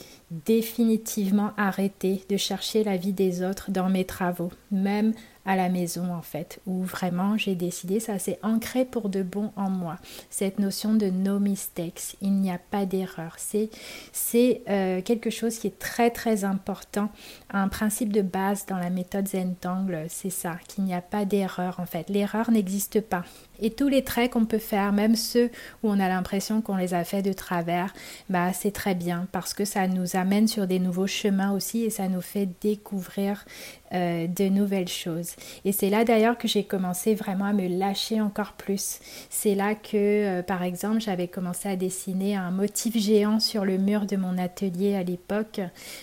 définitivement 0.88 1.52
arrêté 1.58 2.24
de 2.30 2.38
chercher 2.38 2.84
la 2.84 2.96
vie 2.96 3.12
des 3.12 3.44
autres 3.44 3.72
dans 3.72 3.90
mes 3.90 4.06
travaux, 4.06 4.52
même 4.72 5.14
à 5.46 5.56
la 5.56 5.70
maison 5.70 6.14
en 6.14 6.22
fait, 6.22 6.60
où 6.66 6.84
vraiment 6.84 7.38
j'ai 7.38 7.56
décidé, 7.56 8.00
ça 8.00 8.20
s'est 8.20 8.40
ancré 8.44 8.86
pour 8.86 9.10
de 9.10 9.24
bon 9.24 9.52
en 9.56 9.70
moi, 9.70 9.98
cette 10.30 10.60
notion 10.60 10.94
de 10.94 11.08
no 11.08 11.40
mistakes, 11.40 12.16
il 12.22 12.34
n'y 12.34 12.52
a 12.52 12.58
pas 12.58 12.86
d'erreur, 12.86 13.36
c'est, 13.38 13.70
c'est 14.12 14.62
euh, 14.70 15.02
quelque 15.02 15.30
chose 15.30 15.58
qui 15.58 15.68
est 15.68 15.80
très 15.80 16.10
très 16.10 16.44
important, 16.44 17.10
un 17.50 17.68
principe 17.70 18.12
de 18.12 18.22
base 18.22 18.66
dans 18.66 18.78
la 18.78 18.90
méthode 18.90 19.28
Zentangle, 19.28 20.06
c'est 20.10 20.30
ça, 20.30 20.58
qu'il 20.68 20.84
n'y 20.84 20.94
a 20.94 21.02
pas 21.02 21.26
d'erreur 21.26 21.80
en 21.80 21.86
fait, 21.86 22.10
l'erreur 22.10 22.52
n'existe 22.52 23.02
pas. 23.02 23.24
Et 23.62 23.72
tous 23.72 23.88
les 23.88 24.04
traits 24.04 24.32
qu'on 24.32 24.46
peut 24.46 24.58
faire, 24.58 24.94
même 24.94 25.16
ceux 25.16 25.50
où 25.84 25.90
on 25.90 26.00
a 26.00 26.08
l'impression 26.08 26.62
qu'on 26.62 26.76
les 26.76 26.94
a 26.94 27.04
fait 27.04 27.22
de 27.22 27.34
travers, 27.34 27.94
bah 28.30 28.54
c'est 28.54 28.72
très 28.72 28.96
bien 28.96 29.28
parce 29.32 29.54
que 29.54 29.66
ça 29.66 29.88
nous 29.88 30.16
amène 30.16 30.48
sur 30.48 30.68
des 30.68 30.80
nouveaux 30.80 31.08
chemins 31.08 31.52
aussi 31.52 31.84
et 31.84 31.90
ça 31.90 32.08
nous 32.08 32.22
fait 32.22 32.48
découvrir 32.62 33.46
euh, 33.94 34.28
de 34.28 34.50
nouvelles 34.50 34.90
choses. 34.90 35.32
Et 35.64 35.72
c'est 35.72 35.90
là 35.90 36.04
d'ailleurs 36.04 36.38
que 36.38 36.48
j'ai 36.48 36.66
commencé 36.66 37.16
vraiment 37.16 37.46
à 37.46 37.54
me 37.54 37.68
lâcher 37.68 38.20
encore 38.20 38.52
plus. 38.52 39.00
C'est 39.30 39.56
là 39.56 39.76
que, 39.76 39.96
euh, 39.96 40.44
par 40.44 40.64
exemple, 40.64 41.00
j'avais 41.00 41.30
commencé 41.30 41.70
à 41.70 41.78
dessiner 41.78 42.36
un 42.36 42.52
motif 42.52 42.98
géant 42.98 43.40
sur 43.40 43.64
le 43.64 43.78
mur 43.78 44.06
de 44.06 44.18
mon 44.18 44.38
atelier 44.38 44.94
à 44.96 45.04
l'époque, 45.04 45.62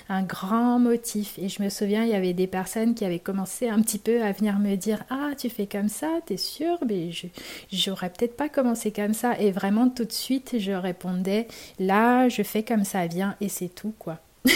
un 0.09 0.23
grand 0.23 0.79
motif. 0.79 1.39
Et 1.39 1.51
je 1.51 1.63
me 1.63 1.69
souviens, 1.69 2.05
il 2.05 2.11
y 2.11 2.15
avait 2.15 2.33
des 2.33 2.47
personnes 2.47 2.95
qui 2.95 3.05
avaient 3.05 3.19
commencé 3.19 3.69
un 3.69 3.83
petit 3.83 3.99
peu 3.99 4.23
à 4.23 4.33
venir 4.33 4.59
me 4.59 4.77
dire 4.77 5.05
Ah, 5.11 5.33
tu 5.37 5.51
fais 5.51 5.67
comme 5.67 5.91
ça, 5.91 6.09
t'es 6.25 6.39
sûr 6.39 6.79
Mais 6.89 7.13
je 7.13 7.27
j'aurais 7.73 8.11
peut-être 8.11 8.37
pas 8.37 8.49
commencé 8.49 8.93
comme 8.93 9.15
ça. 9.15 9.39
Et 9.39 9.53
vraiment, 9.53 9.89
tout 9.89 10.05
de 10.05 10.13
suite, 10.13 10.57
je 10.59 10.73
répondais 10.73 11.49
Là, 11.79 12.29
je 12.29 12.43
fais 12.43 12.63
comme 12.63 12.85
ça 12.85 13.07
vient 13.07 13.37
et 13.41 13.49
c'est 13.49 13.69
tout, 13.69 13.95
quoi. 13.99 14.19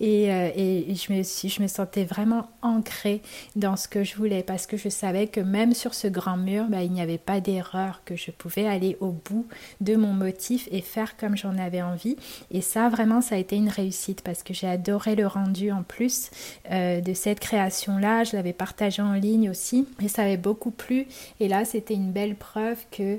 Euh, 0.00 0.50
et, 0.54 0.94
je, 0.94 1.12
me 1.12 1.22
je 1.22 1.62
me 1.62 1.66
sentais 1.66 2.04
vraiment 2.04 2.48
ancrée 2.62 3.22
dans 3.56 3.74
ce 3.76 3.88
que 3.88 4.04
je 4.04 4.16
voulais 4.16 4.42
parce 4.42 4.66
que 4.66 4.76
je 4.76 4.88
savais 4.90 5.28
que 5.28 5.40
même 5.40 5.72
sur 5.72 5.94
ce 5.94 6.06
grand 6.06 6.36
mur, 6.36 6.66
bah, 6.68 6.82
il 6.82 6.92
n'y 6.92 7.00
avait 7.00 7.18
pas 7.18 7.40
d'erreur, 7.40 8.02
que 8.04 8.16
je 8.16 8.30
pouvais 8.30 8.66
aller 8.66 8.96
au 9.00 9.10
bout 9.10 9.46
de 9.80 9.96
mon 9.96 10.12
motif 10.12 10.68
et 10.70 10.82
faire 10.82 11.16
comme 11.16 11.36
j'en 11.36 11.56
avais 11.58 11.80
envie. 11.80 12.16
Et 12.50 12.60
ça, 12.60 12.88
vraiment, 12.90 13.22
ça 13.22 13.36
a 13.36 13.38
été 13.38 13.56
une 13.56 13.70
réussite 13.70 14.20
parce 14.20 14.42
que 14.42 14.52
j'ai 14.52 14.68
adoré 14.68 15.14
le 15.14 15.26
rendu 15.26 15.72
en 15.72 15.82
plus 15.82 16.30
euh, 16.70 17.00
de 17.00 17.14
cette 17.14 17.40
création-là. 17.40 18.24
Je 18.24 18.36
l'avais 18.36 18.52
partagé 18.52 19.00
en 19.00 19.14
ligne 19.14 19.48
aussi 19.48 19.88
et 20.02 20.08
ça 20.08 20.22
avait 20.22 20.36
beaucoup 20.36 20.70
plu. 20.70 21.06
Et 21.40 21.48
là, 21.48 21.64
c'était 21.64 21.94
une 21.94 22.12
belle 22.12 22.36
preuve 22.36 22.78
que 22.90 23.18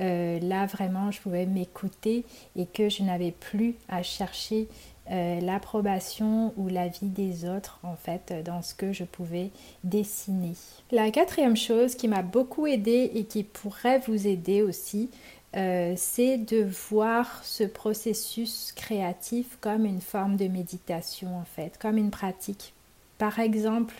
euh, 0.00 0.40
là 0.40 0.66
vraiment 0.66 1.12
je 1.12 1.20
pouvais 1.20 1.46
m'écouter 1.46 2.24
et 2.56 2.66
que 2.66 2.88
je 2.88 3.04
n'avais 3.04 3.30
plus 3.30 3.76
à 3.88 4.02
chercher 4.02 4.66
euh, 5.10 5.38
l'approbation 5.40 6.54
ou 6.56 6.68
l'avis 6.68 7.10
des 7.10 7.44
autres 7.44 7.78
en 7.82 7.94
fait 7.94 8.32
dans 8.42 8.62
ce 8.62 8.74
que 8.74 8.92
je 8.94 9.04
pouvais 9.04 9.50
dessiner. 9.82 10.54
La 10.90 11.10
quatrième 11.10 11.58
chose 11.58 11.94
qui 11.94 12.08
m'a 12.08 12.22
beaucoup 12.22 12.66
aidé 12.66 13.10
et 13.14 13.24
qui 13.24 13.44
pourrait 13.44 13.98
vous 14.06 14.26
aider 14.26 14.62
aussi, 14.62 15.10
euh, 15.56 15.92
c'est 15.96 16.38
de 16.38 16.66
voir 16.90 17.44
ce 17.44 17.64
processus 17.64 18.72
créatif 18.72 19.58
comme 19.60 19.84
une 19.84 20.00
forme 20.00 20.36
de 20.36 20.48
méditation 20.48 21.36
en 21.36 21.44
fait, 21.44 21.78
comme 21.78 21.98
une 21.98 22.10
pratique. 22.10 22.72
Par 23.18 23.38
exemple, 23.40 23.94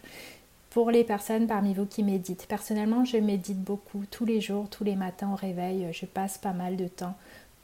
pour 0.70 0.90
les 0.90 1.04
personnes 1.04 1.46
parmi 1.46 1.75
vous 1.75 1.87
qui 1.87 2.02
méditent, 2.02 2.46
personnellement 2.49 3.04
je 3.04 3.18
médite 3.18 3.61
beaucoup 3.61 4.04
tous 4.11 4.25
les 4.25 4.40
jours, 4.40 4.70
tous 4.70 4.84
les 4.84 4.96
matins 4.96 5.30
au 5.32 5.37
réveil, 5.37 5.87
je 5.92 6.06
passe 6.06 6.38
pas 6.38 6.54
mal 6.54 6.76
de 6.76 6.88
temps 6.88 7.14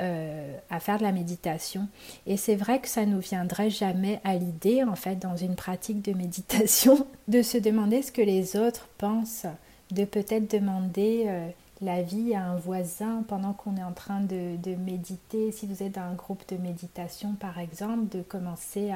euh, 0.00 0.56
à 0.70 0.80
faire 0.80 0.98
de 0.98 1.02
la 1.02 1.12
méditation. 1.12 1.86
Et 2.26 2.36
c'est 2.36 2.56
vrai 2.56 2.80
que 2.80 2.88
ça 2.88 3.04
nous 3.04 3.18
viendrait 3.18 3.70
jamais 3.70 4.20
à 4.24 4.34
l'idée, 4.36 4.82
en 4.82 4.96
fait, 4.96 5.16
dans 5.16 5.36
une 5.36 5.56
pratique 5.56 6.02
de 6.02 6.12
méditation, 6.12 7.06
de 7.28 7.42
se 7.42 7.58
demander 7.58 8.02
ce 8.02 8.10
que 8.10 8.22
les 8.22 8.56
autres 8.56 8.88
pensent, 8.98 9.46
de 9.90 10.04
peut-être 10.04 10.50
demander 10.50 11.24
euh, 11.26 11.48
l'avis 11.82 12.34
à 12.34 12.44
un 12.44 12.56
voisin 12.56 13.24
pendant 13.28 13.52
qu'on 13.52 13.76
est 13.76 13.82
en 13.82 13.92
train 13.92 14.20
de, 14.20 14.74
méditer. 14.76 15.52
Si 15.52 15.66
vous 15.66 15.82
êtes 15.82 15.96
dans 15.96 16.02
un 16.02 16.14
groupe 16.14 16.42
de 16.48 16.56
méditation, 16.56 17.34
par 17.34 17.58
exemple, 17.58 18.16
de 18.16 18.22
commencer 18.22 18.92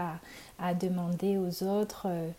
à, 0.58 0.74
demander 0.74 1.36
aux 1.36 1.64
autres. 1.64 2.06
Euh, 2.08 2.30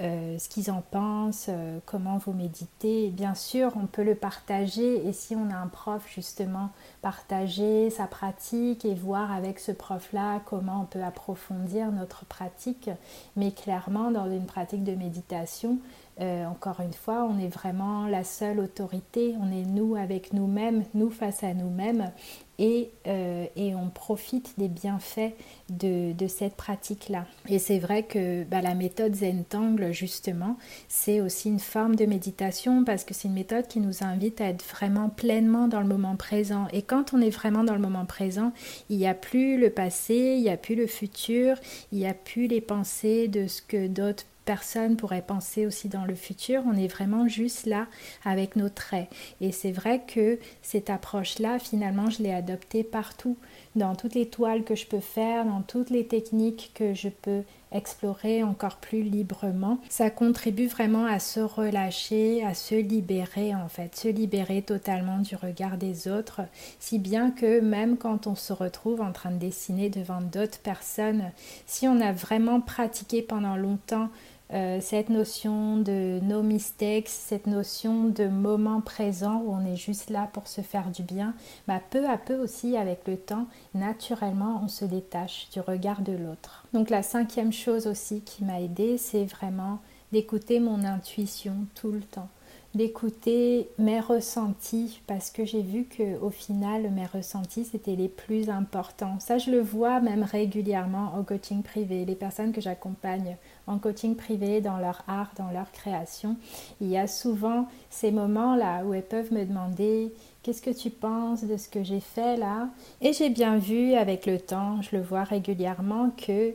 euh, 0.00 0.38
ce 0.38 0.48
qu'ils 0.48 0.70
en 0.70 0.80
pensent, 0.80 1.50
euh, 1.50 1.78
comment 1.84 2.16
vous 2.16 2.32
méditez. 2.32 3.10
bien 3.10 3.34
sûr, 3.34 3.72
on 3.76 3.86
peut 3.86 4.02
le 4.02 4.14
partager 4.14 5.06
et 5.06 5.12
si 5.12 5.36
on 5.36 5.50
a 5.50 5.54
un 5.54 5.66
prof 5.66 6.02
justement, 6.08 6.70
partager 7.02 7.90
sa 7.90 8.06
pratique 8.06 8.86
et 8.86 8.94
voir 8.94 9.30
avec 9.30 9.58
ce 9.58 9.70
prof-là 9.70 10.40
comment 10.46 10.80
on 10.80 10.84
peut 10.86 11.02
approfondir 11.02 11.92
notre 11.92 12.24
pratique. 12.24 12.88
Mais 13.36 13.52
clairement, 13.52 14.10
dans 14.10 14.30
une 14.30 14.46
pratique 14.46 14.82
de 14.82 14.94
méditation, 14.94 15.78
euh, 16.20 16.44
encore 16.44 16.80
une 16.80 16.92
fois, 16.92 17.24
on 17.24 17.38
est 17.38 17.48
vraiment 17.48 18.06
la 18.06 18.22
seule 18.22 18.60
autorité, 18.60 19.34
on 19.40 19.50
est 19.50 19.64
nous 19.64 19.96
avec 19.96 20.32
nous-mêmes, 20.32 20.84
nous 20.94 21.10
face 21.10 21.42
à 21.42 21.54
nous-mêmes, 21.54 22.10
et, 22.58 22.90
euh, 23.06 23.46
on 23.56 23.88
profite 23.88 24.54
des 24.58 24.68
bienfaits 24.68 25.32
de, 25.70 26.14
cette 26.28 26.54
pratique-là. 26.54 27.26
Et 27.48 27.58
c'est 27.58 27.78
vrai 27.78 28.04
que 28.04 28.44
bah, 28.44 28.60
la 28.60 28.74
méthode 28.74 29.14
Zentangle, 29.14 29.90
justement, 29.92 30.56
c'est 30.88 31.20
aussi 31.20 31.48
une 31.48 31.58
forme 31.58 31.96
de 31.96 32.06
méditation 32.06 32.84
parce 32.84 33.04
que 33.04 33.14
c'est 33.14 33.28
une 33.28 33.34
méthode 33.34 33.66
qui 33.66 33.80
nous 33.80 34.04
invite 34.04 34.40
à 34.40 34.48
être 34.48 34.64
vraiment 34.64 35.08
pleinement 35.08 35.66
dans 35.66 35.80
le 35.80 35.86
moment 35.86 36.14
présent. 36.14 36.68
Et 36.72 36.82
quand 36.82 37.14
on 37.14 37.20
est 37.20 37.30
vraiment 37.30 37.64
dans 37.64 37.74
le 37.74 37.80
moment 37.80 38.06
présent, 38.06 38.52
il 38.90 38.98
n'y 38.98 39.08
a 39.08 39.14
plus 39.14 39.58
le 39.58 39.70
passé, 39.70 40.34
il 40.36 40.42
n'y 40.42 40.50
a 40.50 40.56
plus 40.56 40.76
le 40.76 40.86
futur, 40.86 41.56
il 41.90 41.98
n'y 41.98 42.06
a 42.06 42.14
plus 42.14 42.46
les 42.46 42.60
pensées 42.60 43.26
de 43.26 43.48
ce 43.48 43.62
que 43.62 43.88
d'autres 43.88 44.24
personne 44.52 44.96
pourrait 44.98 45.24
penser 45.26 45.64
aussi 45.64 45.88
dans 45.88 46.04
le 46.04 46.14
futur. 46.14 46.62
On 46.66 46.76
est 46.76 46.86
vraiment 46.86 47.26
juste 47.26 47.64
là 47.64 47.86
avec 48.22 48.54
nos 48.54 48.68
traits. 48.68 49.08
Et 49.40 49.50
c'est 49.50 49.72
vrai 49.72 50.02
que 50.06 50.38
cette 50.60 50.90
approche-là, 50.90 51.58
finalement, 51.58 52.10
je 52.10 52.22
l'ai 52.22 52.34
adoptée 52.34 52.84
partout, 52.84 53.38
dans 53.76 53.94
toutes 53.94 54.14
les 54.14 54.28
toiles 54.28 54.62
que 54.62 54.74
je 54.74 54.86
peux 54.86 55.00
faire, 55.00 55.46
dans 55.46 55.62
toutes 55.62 55.88
les 55.88 56.06
techniques 56.06 56.72
que 56.74 56.92
je 56.92 57.08
peux 57.08 57.44
explorer 57.74 58.42
encore 58.42 58.76
plus 58.76 59.02
librement. 59.02 59.78
Ça 59.88 60.10
contribue 60.10 60.66
vraiment 60.66 61.06
à 61.06 61.18
se 61.18 61.40
relâcher, 61.40 62.44
à 62.44 62.52
se 62.52 62.74
libérer 62.74 63.54
en 63.54 63.68
fait, 63.68 63.96
se 63.96 64.08
libérer 64.08 64.60
totalement 64.60 65.18
du 65.18 65.34
regard 65.36 65.78
des 65.78 66.08
autres, 66.08 66.42
si 66.78 66.98
bien 66.98 67.30
que 67.30 67.60
même 67.60 67.96
quand 67.96 68.26
on 68.26 68.34
se 68.34 68.52
retrouve 68.52 69.00
en 69.00 69.12
train 69.12 69.30
de 69.30 69.38
dessiner 69.38 69.88
devant 69.88 70.20
d'autres 70.20 70.58
personnes, 70.58 71.30
si 71.66 71.88
on 71.88 72.00
a 72.00 72.12
vraiment 72.12 72.60
pratiqué 72.60 73.22
pendant 73.22 73.56
longtemps 73.56 74.10
euh, 74.52 74.78
cette 74.80 75.08
notion 75.08 75.78
de 75.78 76.20
no 76.22 76.42
mistakes, 76.42 77.08
cette 77.08 77.46
notion 77.46 78.04
de 78.04 78.26
moment 78.26 78.80
présent 78.80 79.42
où 79.44 79.52
on 79.52 79.64
est 79.64 79.76
juste 79.76 80.10
là 80.10 80.28
pour 80.32 80.46
se 80.46 80.60
faire 80.60 80.90
du 80.90 81.02
bien, 81.02 81.34
bah, 81.66 81.80
peu 81.90 82.06
à 82.08 82.18
peu 82.18 82.36
aussi 82.36 82.76
avec 82.76 83.06
le 83.06 83.16
temps, 83.16 83.46
naturellement, 83.74 84.60
on 84.62 84.68
se 84.68 84.84
détache 84.84 85.48
du 85.52 85.60
regard 85.60 86.02
de 86.02 86.12
l'autre. 86.12 86.66
Donc 86.74 86.90
la 86.90 87.02
cinquième 87.02 87.52
chose 87.52 87.86
aussi 87.86 88.20
qui 88.20 88.44
m'a 88.44 88.60
aidé, 88.60 88.98
c'est 88.98 89.24
vraiment 89.24 89.78
d'écouter 90.12 90.60
mon 90.60 90.84
intuition 90.84 91.54
tout 91.74 91.90
le 91.90 92.02
temps 92.02 92.28
d'écouter 92.74 93.68
mes 93.78 94.00
ressentis 94.00 95.00
parce 95.06 95.30
que 95.30 95.44
j'ai 95.44 95.62
vu 95.62 95.84
que 95.84 96.18
au 96.20 96.30
final 96.30 96.90
mes 96.90 97.06
ressentis 97.06 97.64
c'était 97.64 97.96
les 97.96 98.08
plus 98.08 98.48
importants. 98.48 99.20
Ça 99.20 99.38
je 99.38 99.50
le 99.50 99.60
vois 99.60 100.00
même 100.00 100.22
régulièrement 100.22 101.18
au 101.18 101.22
coaching 101.22 101.62
privé. 101.62 102.04
Les 102.04 102.14
personnes 102.14 102.52
que 102.52 102.60
j'accompagne 102.60 103.36
en 103.66 103.78
coaching 103.78 104.16
privé 104.16 104.60
dans 104.60 104.78
leur 104.78 105.04
art, 105.06 105.32
dans 105.36 105.50
leur 105.50 105.70
création, 105.72 106.36
il 106.80 106.88
y 106.88 106.96
a 106.96 107.06
souvent 107.06 107.68
ces 107.90 108.10
moments 108.10 108.56
là 108.56 108.84
où 108.84 108.94
elles 108.94 109.02
peuvent 109.02 109.32
me 109.32 109.44
demander 109.44 110.12
Qu'est-ce 110.42 110.62
que 110.62 110.70
tu 110.70 110.90
penses 110.90 111.44
de 111.44 111.56
ce 111.56 111.68
que 111.68 111.84
j'ai 111.84 112.00
fait 112.00 112.36
là? 112.36 112.68
Et 113.00 113.12
j'ai 113.12 113.30
bien 113.30 113.58
vu 113.58 113.94
avec 113.94 114.26
le 114.26 114.40
temps, 114.40 114.82
je 114.82 114.96
le 114.96 115.00
vois 115.00 115.22
régulièrement, 115.22 116.10
que 116.10 116.52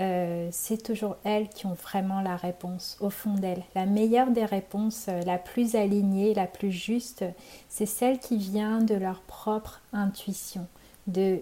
euh, 0.00 0.48
c'est 0.50 0.82
toujours 0.82 1.16
elles 1.24 1.48
qui 1.48 1.66
ont 1.66 1.74
vraiment 1.74 2.22
la 2.22 2.36
réponse 2.36 2.96
au 3.00 3.10
fond 3.10 3.34
d'elles. 3.34 3.62
La 3.74 3.86
meilleure 3.86 4.30
des 4.30 4.44
réponses, 4.44 5.06
euh, 5.08 5.20
la 5.22 5.38
plus 5.38 5.76
alignée, 5.76 6.34
la 6.34 6.46
plus 6.46 6.72
juste, 6.72 7.24
c'est 7.68 7.86
celle 7.86 8.18
qui 8.18 8.38
vient 8.38 8.80
de 8.80 8.94
leur 8.94 9.20
propre 9.22 9.80
intuition, 9.92 10.66
de 11.06 11.40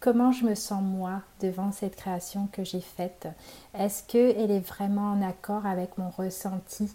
comment 0.00 0.32
je 0.32 0.44
me 0.44 0.54
sens 0.54 0.82
moi 0.82 1.22
devant 1.40 1.72
cette 1.72 1.96
création 1.96 2.48
que 2.52 2.64
j'ai 2.64 2.80
faite. 2.80 3.28
Est-ce 3.78 4.02
qu'elle 4.04 4.50
est 4.50 4.66
vraiment 4.66 5.12
en 5.12 5.22
accord 5.22 5.66
avec 5.66 5.96
mon 5.98 6.10
ressenti? 6.10 6.90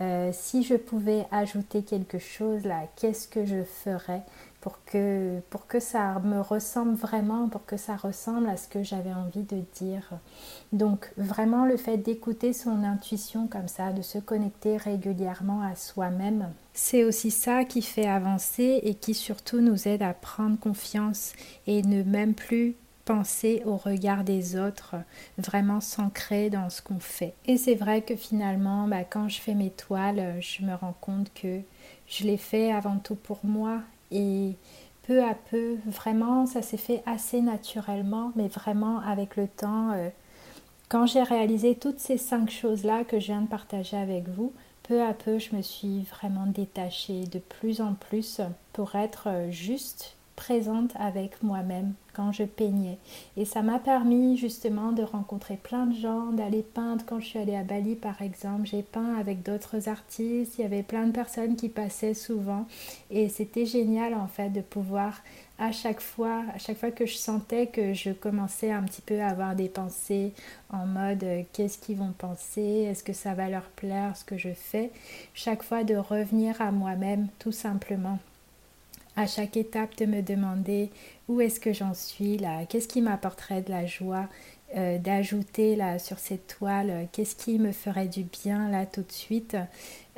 Euh, 0.00 0.30
Si 0.32 0.62
je 0.62 0.74
pouvais 0.74 1.26
ajouter 1.30 1.82
quelque 1.82 2.18
chose 2.18 2.64
là, 2.64 2.82
qu'est-ce 2.96 3.28
que 3.28 3.44
je 3.44 3.64
ferais? 3.64 4.22
Pour 4.68 4.84
que, 4.84 5.40
pour 5.48 5.66
que 5.66 5.80
ça 5.80 6.18
me 6.18 6.42
ressemble 6.42 6.92
vraiment, 6.92 7.48
pour 7.48 7.64
que 7.64 7.78
ça 7.78 7.96
ressemble 7.96 8.50
à 8.50 8.58
ce 8.58 8.68
que 8.68 8.82
j'avais 8.82 9.14
envie 9.14 9.44
de 9.44 9.62
dire. 9.76 10.10
Donc 10.74 11.10
vraiment 11.16 11.64
le 11.64 11.78
fait 11.78 11.96
d'écouter 11.96 12.52
son 12.52 12.84
intuition 12.84 13.46
comme 13.46 13.66
ça, 13.66 13.92
de 13.92 14.02
se 14.02 14.18
connecter 14.18 14.76
régulièrement 14.76 15.62
à 15.62 15.74
soi-même, 15.74 16.50
c'est 16.74 17.04
aussi 17.04 17.30
ça 17.30 17.64
qui 17.64 17.80
fait 17.80 18.06
avancer 18.06 18.80
et 18.82 18.92
qui 18.92 19.14
surtout 19.14 19.62
nous 19.62 19.88
aide 19.88 20.02
à 20.02 20.12
prendre 20.12 20.58
confiance 20.58 21.32
et 21.66 21.80
ne 21.80 22.02
même 22.02 22.34
plus 22.34 22.76
penser 23.06 23.62
au 23.64 23.78
regard 23.78 24.22
des 24.22 24.58
autres, 24.58 24.96
vraiment 25.38 25.80
s'ancrer 25.80 26.50
dans 26.50 26.68
ce 26.68 26.82
qu'on 26.82 27.00
fait. 27.00 27.32
Et 27.46 27.56
c'est 27.56 27.74
vrai 27.74 28.02
que 28.02 28.16
finalement, 28.16 28.86
bah, 28.86 29.04
quand 29.04 29.30
je 29.30 29.40
fais 29.40 29.54
mes 29.54 29.70
toiles, 29.70 30.36
je 30.40 30.62
me 30.62 30.74
rends 30.74 30.96
compte 31.00 31.32
que 31.32 31.62
je 32.06 32.24
les 32.24 32.36
fais 32.36 32.70
avant 32.70 32.98
tout 32.98 33.14
pour 33.14 33.38
moi 33.44 33.80
et 34.10 34.54
peu 35.02 35.24
à 35.24 35.34
peu, 35.34 35.76
vraiment, 35.86 36.46
ça 36.46 36.62
s'est 36.62 36.76
fait 36.76 37.02
assez 37.06 37.40
naturellement, 37.40 38.32
mais 38.36 38.48
vraiment 38.48 39.00
avec 39.00 39.36
le 39.36 39.48
temps, 39.48 39.92
euh, 39.92 40.10
quand 40.88 41.06
j'ai 41.06 41.22
réalisé 41.22 41.74
toutes 41.74 41.98
ces 41.98 42.18
cinq 42.18 42.50
choses-là 42.50 43.04
que 43.04 43.18
je 43.18 43.26
viens 43.26 43.42
de 43.42 43.48
partager 43.48 43.96
avec 43.96 44.28
vous, 44.28 44.52
peu 44.82 45.02
à 45.02 45.12
peu, 45.12 45.38
je 45.38 45.54
me 45.54 45.62
suis 45.62 46.02
vraiment 46.02 46.46
détachée 46.46 47.24
de 47.24 47.38
plus 47.38 47.80
en 47.80 47.94
plus 47.94 48.40
pour 48.72 48.94
être 48.94 49.28
euh, 49.28 49.50
juste 49.50 50.16
présente 50.36 50.92
avec 50.98 51.42
moi-même 51.42 51.94
quand 52.18 52.32
je 52.32 52.42
peignais. 52.42 52.98
Et 53.36 53.44
ça 53.44 53.62
m'a 53.62 53.78
permis 53.78 54.36
justement 54.36 54.90
de 54.90 55.04
rencontrer 55.04 55.56
plein 55.56 55.86
de 55.86 55.94
gens, 55.94 56.32
d'aller 56.32 56.62
peindre 56.62 57.04
quand 57.06 57.20
je 57.20 57.26
suis 57.26 57.38
allée 57.38 57.54
à 57.54 57.62
Bali 57.62 57.94
par 57.94 58.20
exemple. 58.22 58.66
J'ai 58.66 58.82
peint 58.82 59.14
avec 59.14 59.44
d'autres 59.44 59.88
artistes, 59.88 60.58
il 60.58 60.62
y 60.62 60.64
avait 60.64 60.82
plein 60.82 61.06
de 61.06 61.12
personnes 61.12 61.54
qui 61.54 61.68
passaient 61.68 62.14
souvent. 62.14 62.66
Et 63.12 63.28
c'était 63.28 63.66
génial 63.66 64.14
en 64.14 64.26
fait 64.26 64.50
de 64.50 64.62
pouvoir 64.62 65.22
à 65.60 65.70
chaque 65.70 66.00
fois, 66.00 66.42
à 66.52 66.58
chaque 66.58 66.78
fois 66.78 66.90
que 66.90 67.06
je 67.06 67.14
sentais 67.16 67.66
que 67.66 67.94
je 67.94 68.10
commençais 68.10 68.72
un 68.72 68.82
petit 68.82 69.02
peu 69.02 69.20
à 69.20 69.28
avoir 69.28 69.54
des 69.54 69.68
pensées 69.68 70.32
en 70.70 70.86
mode 70.86 71.22
euh, 71.22 71.42
qu'est-ce 71.52 71.78
qu'ils 71.78 71.98
vont 71.98 72.14
penser, 72.16 72.86
est-ce 72.88 73.04
que 73.04 73.12
ça 73.12 73.34
va 73.34 73.48
leur 73.48 73.64
plaire 73.70 74.16
ce 74.16 74.24
que 74.24 74.36
je 74.36 74.52
fais, 74.54 74.90
chaque 75.34 75.62
fois 75.62 75.84
de 75.84 75.94
revenir 75.94 76.60
à 76.60 76.72
moi-même 76.72 77.28
tout 77.38 77.52
simplement. 77.52 78.18
À 79.16 79.26
chaque 79.26 79.56
étape 79.56 79.96
de 79.96 80.06
me 80.06 80.22
demander 80.22 80.90
où 81.28 81.40
est-ce 81.40 81.60
que 81.60 81.72
j'en 81.72 81.94
suis 81.94 82.38
là, 82.38 82.64
qu'est-ce 82.66 82.88
qui 82.88 83.02
m'apporterait 83.02 83.62
de 83.62 83.70
la 83.70 83.86
joie 83.86 84.28
euh, 84.76 84.98
d'ajouter 84.98 85.76
là 85.76 85.98
sur 85.98 86.18
cette 86.18 86.46
toile, 86.46 87.08
qu'est-ce 87.12 87.36
qui 87.36 87.58
me 87.58 87.72
ferait 87.72 88.08
du 88.08 88.24
bien 88.24 88.68
là 88.68 88.84
tout 88.86 89.02
de 89.02 89.12
suite? 89.12 89.56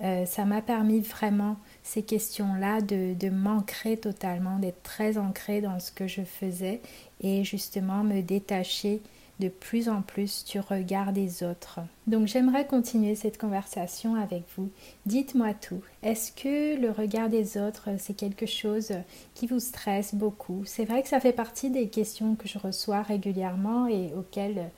Euh, 0.02 0.24
ça 0.24 0.44
m'a 0.44 0.62
permis 0.62 1.00
vraiment 1.00 1.56
ces 1.82 2.02
questions-là 2.02 2.80
de, 2.80 3.14
de 3.14 3.28
m'ancrer 3.28 3.96
totalement, 3.96 4.58
d'être 4.58 4.82
très 4.82 5.18
ancrée 5.18 5.60
dans 5.60 5.78
ce 5.78 5.92
que 5.92 6.06
je 6.08 6.22
faisais 6.22 6.80
et 7.20 7.44
justement 7.44 8.02
me 8.02 8.22
détacher 8.22 9.02
de 9.40 9.48
plus 9.48 9.88
en 9.88 10.02
plus 10.02 10.44
du 10.44 10.60
regard 10.60 11.12
des 11.12 11.42
autres. 11.42 11.80
Donc 12.06 12.28
j'aimerais 12.28 12.66
continuer 12.66 13.16
cette 13.16 13.38
conversation 13.38 14.14
avec 14.14 14.44
vous. 14.56 14.70
Dites-moi 15.06 15.54
tout. 15.54 15.82
Est-ce 16.04 16.30
que 16.30 16.80
le 16.80 16.92
regard 16.92 17.28
des 17.28 17.58
autres, 17.58 17.88
c'est 17.98 18.14
quelque 18.14 18.46
chose 18.46 18.92
qui 19.34 19.48
vous 19.48 19.58
stresse 19.58 20.14
beaucoup? 20.14 20.62
C'est 20.64 20.84
vrai 20.84 21.02
que 21.02 21.08
ça 21.08 21.18
fait 21.18 21.32
partie 21.32 21.70
des 21.70 21.88
questions 21.88 22.36
que 22.36 22.46
je 22.46 22.58
reçois 22.58 23.02
régulièrement 23.02 23.88
et 23.88 24.12
auxquelles 24.16 24.70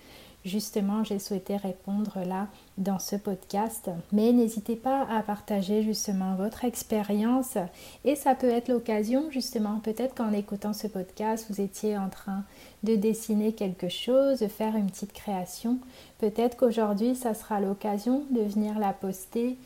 justement 0.44 1.04
j'ai 1.04 1.18
souhaité 1.18 1.56
répondre 1.56 2.18
là 2.26 2.48
dans 2.78 2.98
ce 2.98 3.16
podcast. 3.16 3.90
Mais 4.12 4.32
n'hésitez 4.32 4.76
pas 4.76 5.06
à 5.10 5.22
partager 5.22 5.82
justement 5.82 6.34
votre 6.34 6.64
expérience 6.64 7.58
et 8.04 8.16
ça 8.16 8.34
peut 8.34 8.48
être 8.48 8.68
l'occasion 8.68 9.30
justement 9.30 9.80
peut-être 9.80 10.14
qu'en 10.14 10.32
écoutant 10.32 10.72
ce 10.72 10.86
podcast 10.86 11.46
vous 11.50 11.60
étiez 11.60 11.98
en 11.98 12.08
train 12.08 12.44
de 12.82 12.96
dessiner 12.96 13.52
quelque 13.52 13.88
chose, 13.88 14.40
de 14.40 14.48
faire 14.48 14.76
une 14.76 14.90
petite 14.90 15.12
création. 15.12 15.78
Peut-être 16.18 16.56
qu'aujourd'hui 16.56 17.14
ça 17.14 17.34
sera 17.34 17.60
l'occasion 17.60 18.24
de 18.30 18.40
venir 18.40 18.78
la 18.78 18.92
poster 18.92 19.56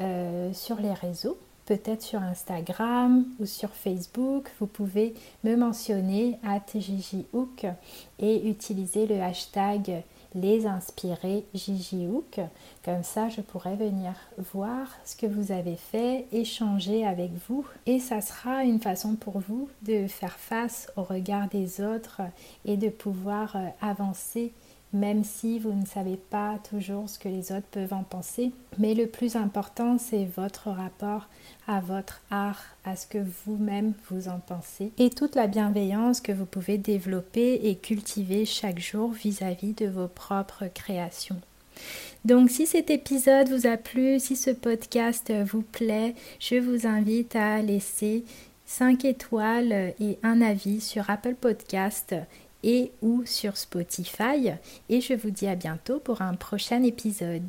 euh, 0.00 0.52
sur 0.52 0.80
les 0.80 0.92
réseaux 0.92 1.38
peut-être 1.66 2.02
sur 2.02 2.22
Instagram 2.22 3.24
ou 3.40 3.44
sur 3.44 3.70
Facebook. 3.70 4.50
Vous 4.60 4.66
pouvez 4.66 5.14
me 5.44 5.56
mentionner 5.56 6.38
à 6.44 6.60
TJJHook 6.60 7.66
et 8.20 8.48
utiliser 8.48 9.06
le 9.06 9.20
hashtag 9.20 10.02
les 10.36 10.66
inspirer 10.66 11.44
Gigi 11.54 12.06
Hook. 12.06 12.38
Comme 12.84 13.02
ça, 13.02 13.28
je 13.28 13.40
pourrais 13.40 13.74
venir 13.74 14.12
voir 14.52 14.86
ce 15.04 15.16
que 15.16 15.26
vous 15.26 15.50
avez 15.50 15.76
fait, 15.76 16.26
échanger 16.30 17.04
avec 17.04 17.30
vous. 17.48 17.66
Et 17.86 17.98
ça 17.98 18.20
sera 18.20 18.62
une 18.62 18.80
façon 18.80 19.16
pour 19.16 19.40
vous 19.40 19.68
de 19.82 20.06
faire 20.06 20.38
face 20.38 20.92
au 20.96 21.02
regard 21.02 21.48
des 21.48 21.80
autres 21.80 22.20
et 22.64 22.76
de 22.76 22.88
pouvoir 22.88 23.56
euh, 23.56 23.68
avancer 23.80 24.52
même 24.96 25.24
si 25.24 25.58
vous 25.58 25.72
ne 25.72 25.86
savez 25.86 26.16
pas 26.16 26.58
toujours 26.68 27.08
ce 27.08 27.18
que 27.18 27.28
les 27.28 27.52
autres 27.52 27.66
peuvent 27.70 27.92
en 27.92 28.02
penser. 28.02 28.50
Mais 28.78 28.94
le 28.94 29.06
plus 29.06 29.36
important, 29.36 29.98
c'est 29.98 30.24
votre 30.24 30.70
rapport 30.70 31.28
à 31.66 31.80
votre 31.80 32.22
art, 32.30 32.64
à 32.84 32.96
ce 32.96 33.06
que 33.06 33.18
vous-même 33.44 33.92
vous 34.10 34.28
en 34.28 34.40
pensez, 34.40 34.92
et 34.98 35.10
toute 35.10 35.34
la 35.34 35.46
bienveillance 35.46 36.20
que 36.20 36.32
vous 36.32 36.46
pouvez 36.46 36.78
développer 36.78 37.68
et 37.68 37.76
cultiver 37.76 38.44
chaque 38.44 38.80
jour 38.80 39.10
vis-à-vis 39.12 39.74
de 39.74 39.86
vos 39.86 40.08
propres 40.08 40.66
créations. 40.72 41.40
Donc 42.24 42.50
si 42.50 42.66
cet 42.66 42.90
épisode 42.90 43.50
vous 43.50 43.66
a 43.66 43.76
plu, 43.76 44.18
si 44.18 44.34
ce 44.34 44.50
podcast 44.50 45.32
vous 45.44 45.62
plaît, 45.62 46.14
je 46.40 46.56
vous 46.56 46.86
invite 46.86 47.36
à 47.36 47.60
laisser 47.60 48.24
5 48.64 49.04
étoiles 49.04 49.94
et 50.00 50.18
un 50.22 50.40
avis 50.40 50.80
sur 50.80 51.08
Apple 51.10 51.34
Podcast 51.34 52.14
et 52.66 52.92
ou 53.00 53.24
sur 53.24 53.56
Spotify. 53.56 54.50
Et 54.90 55.00
je 55.00 55.14
vous 55.14 55.30
dis 55.30 55.46
à 55.46 55.54
bientôt 55.54 56.00
pour 56.00 56.20
un 56.20 56.34
prochain 56.34 56.82
épisode. 56.82 57.48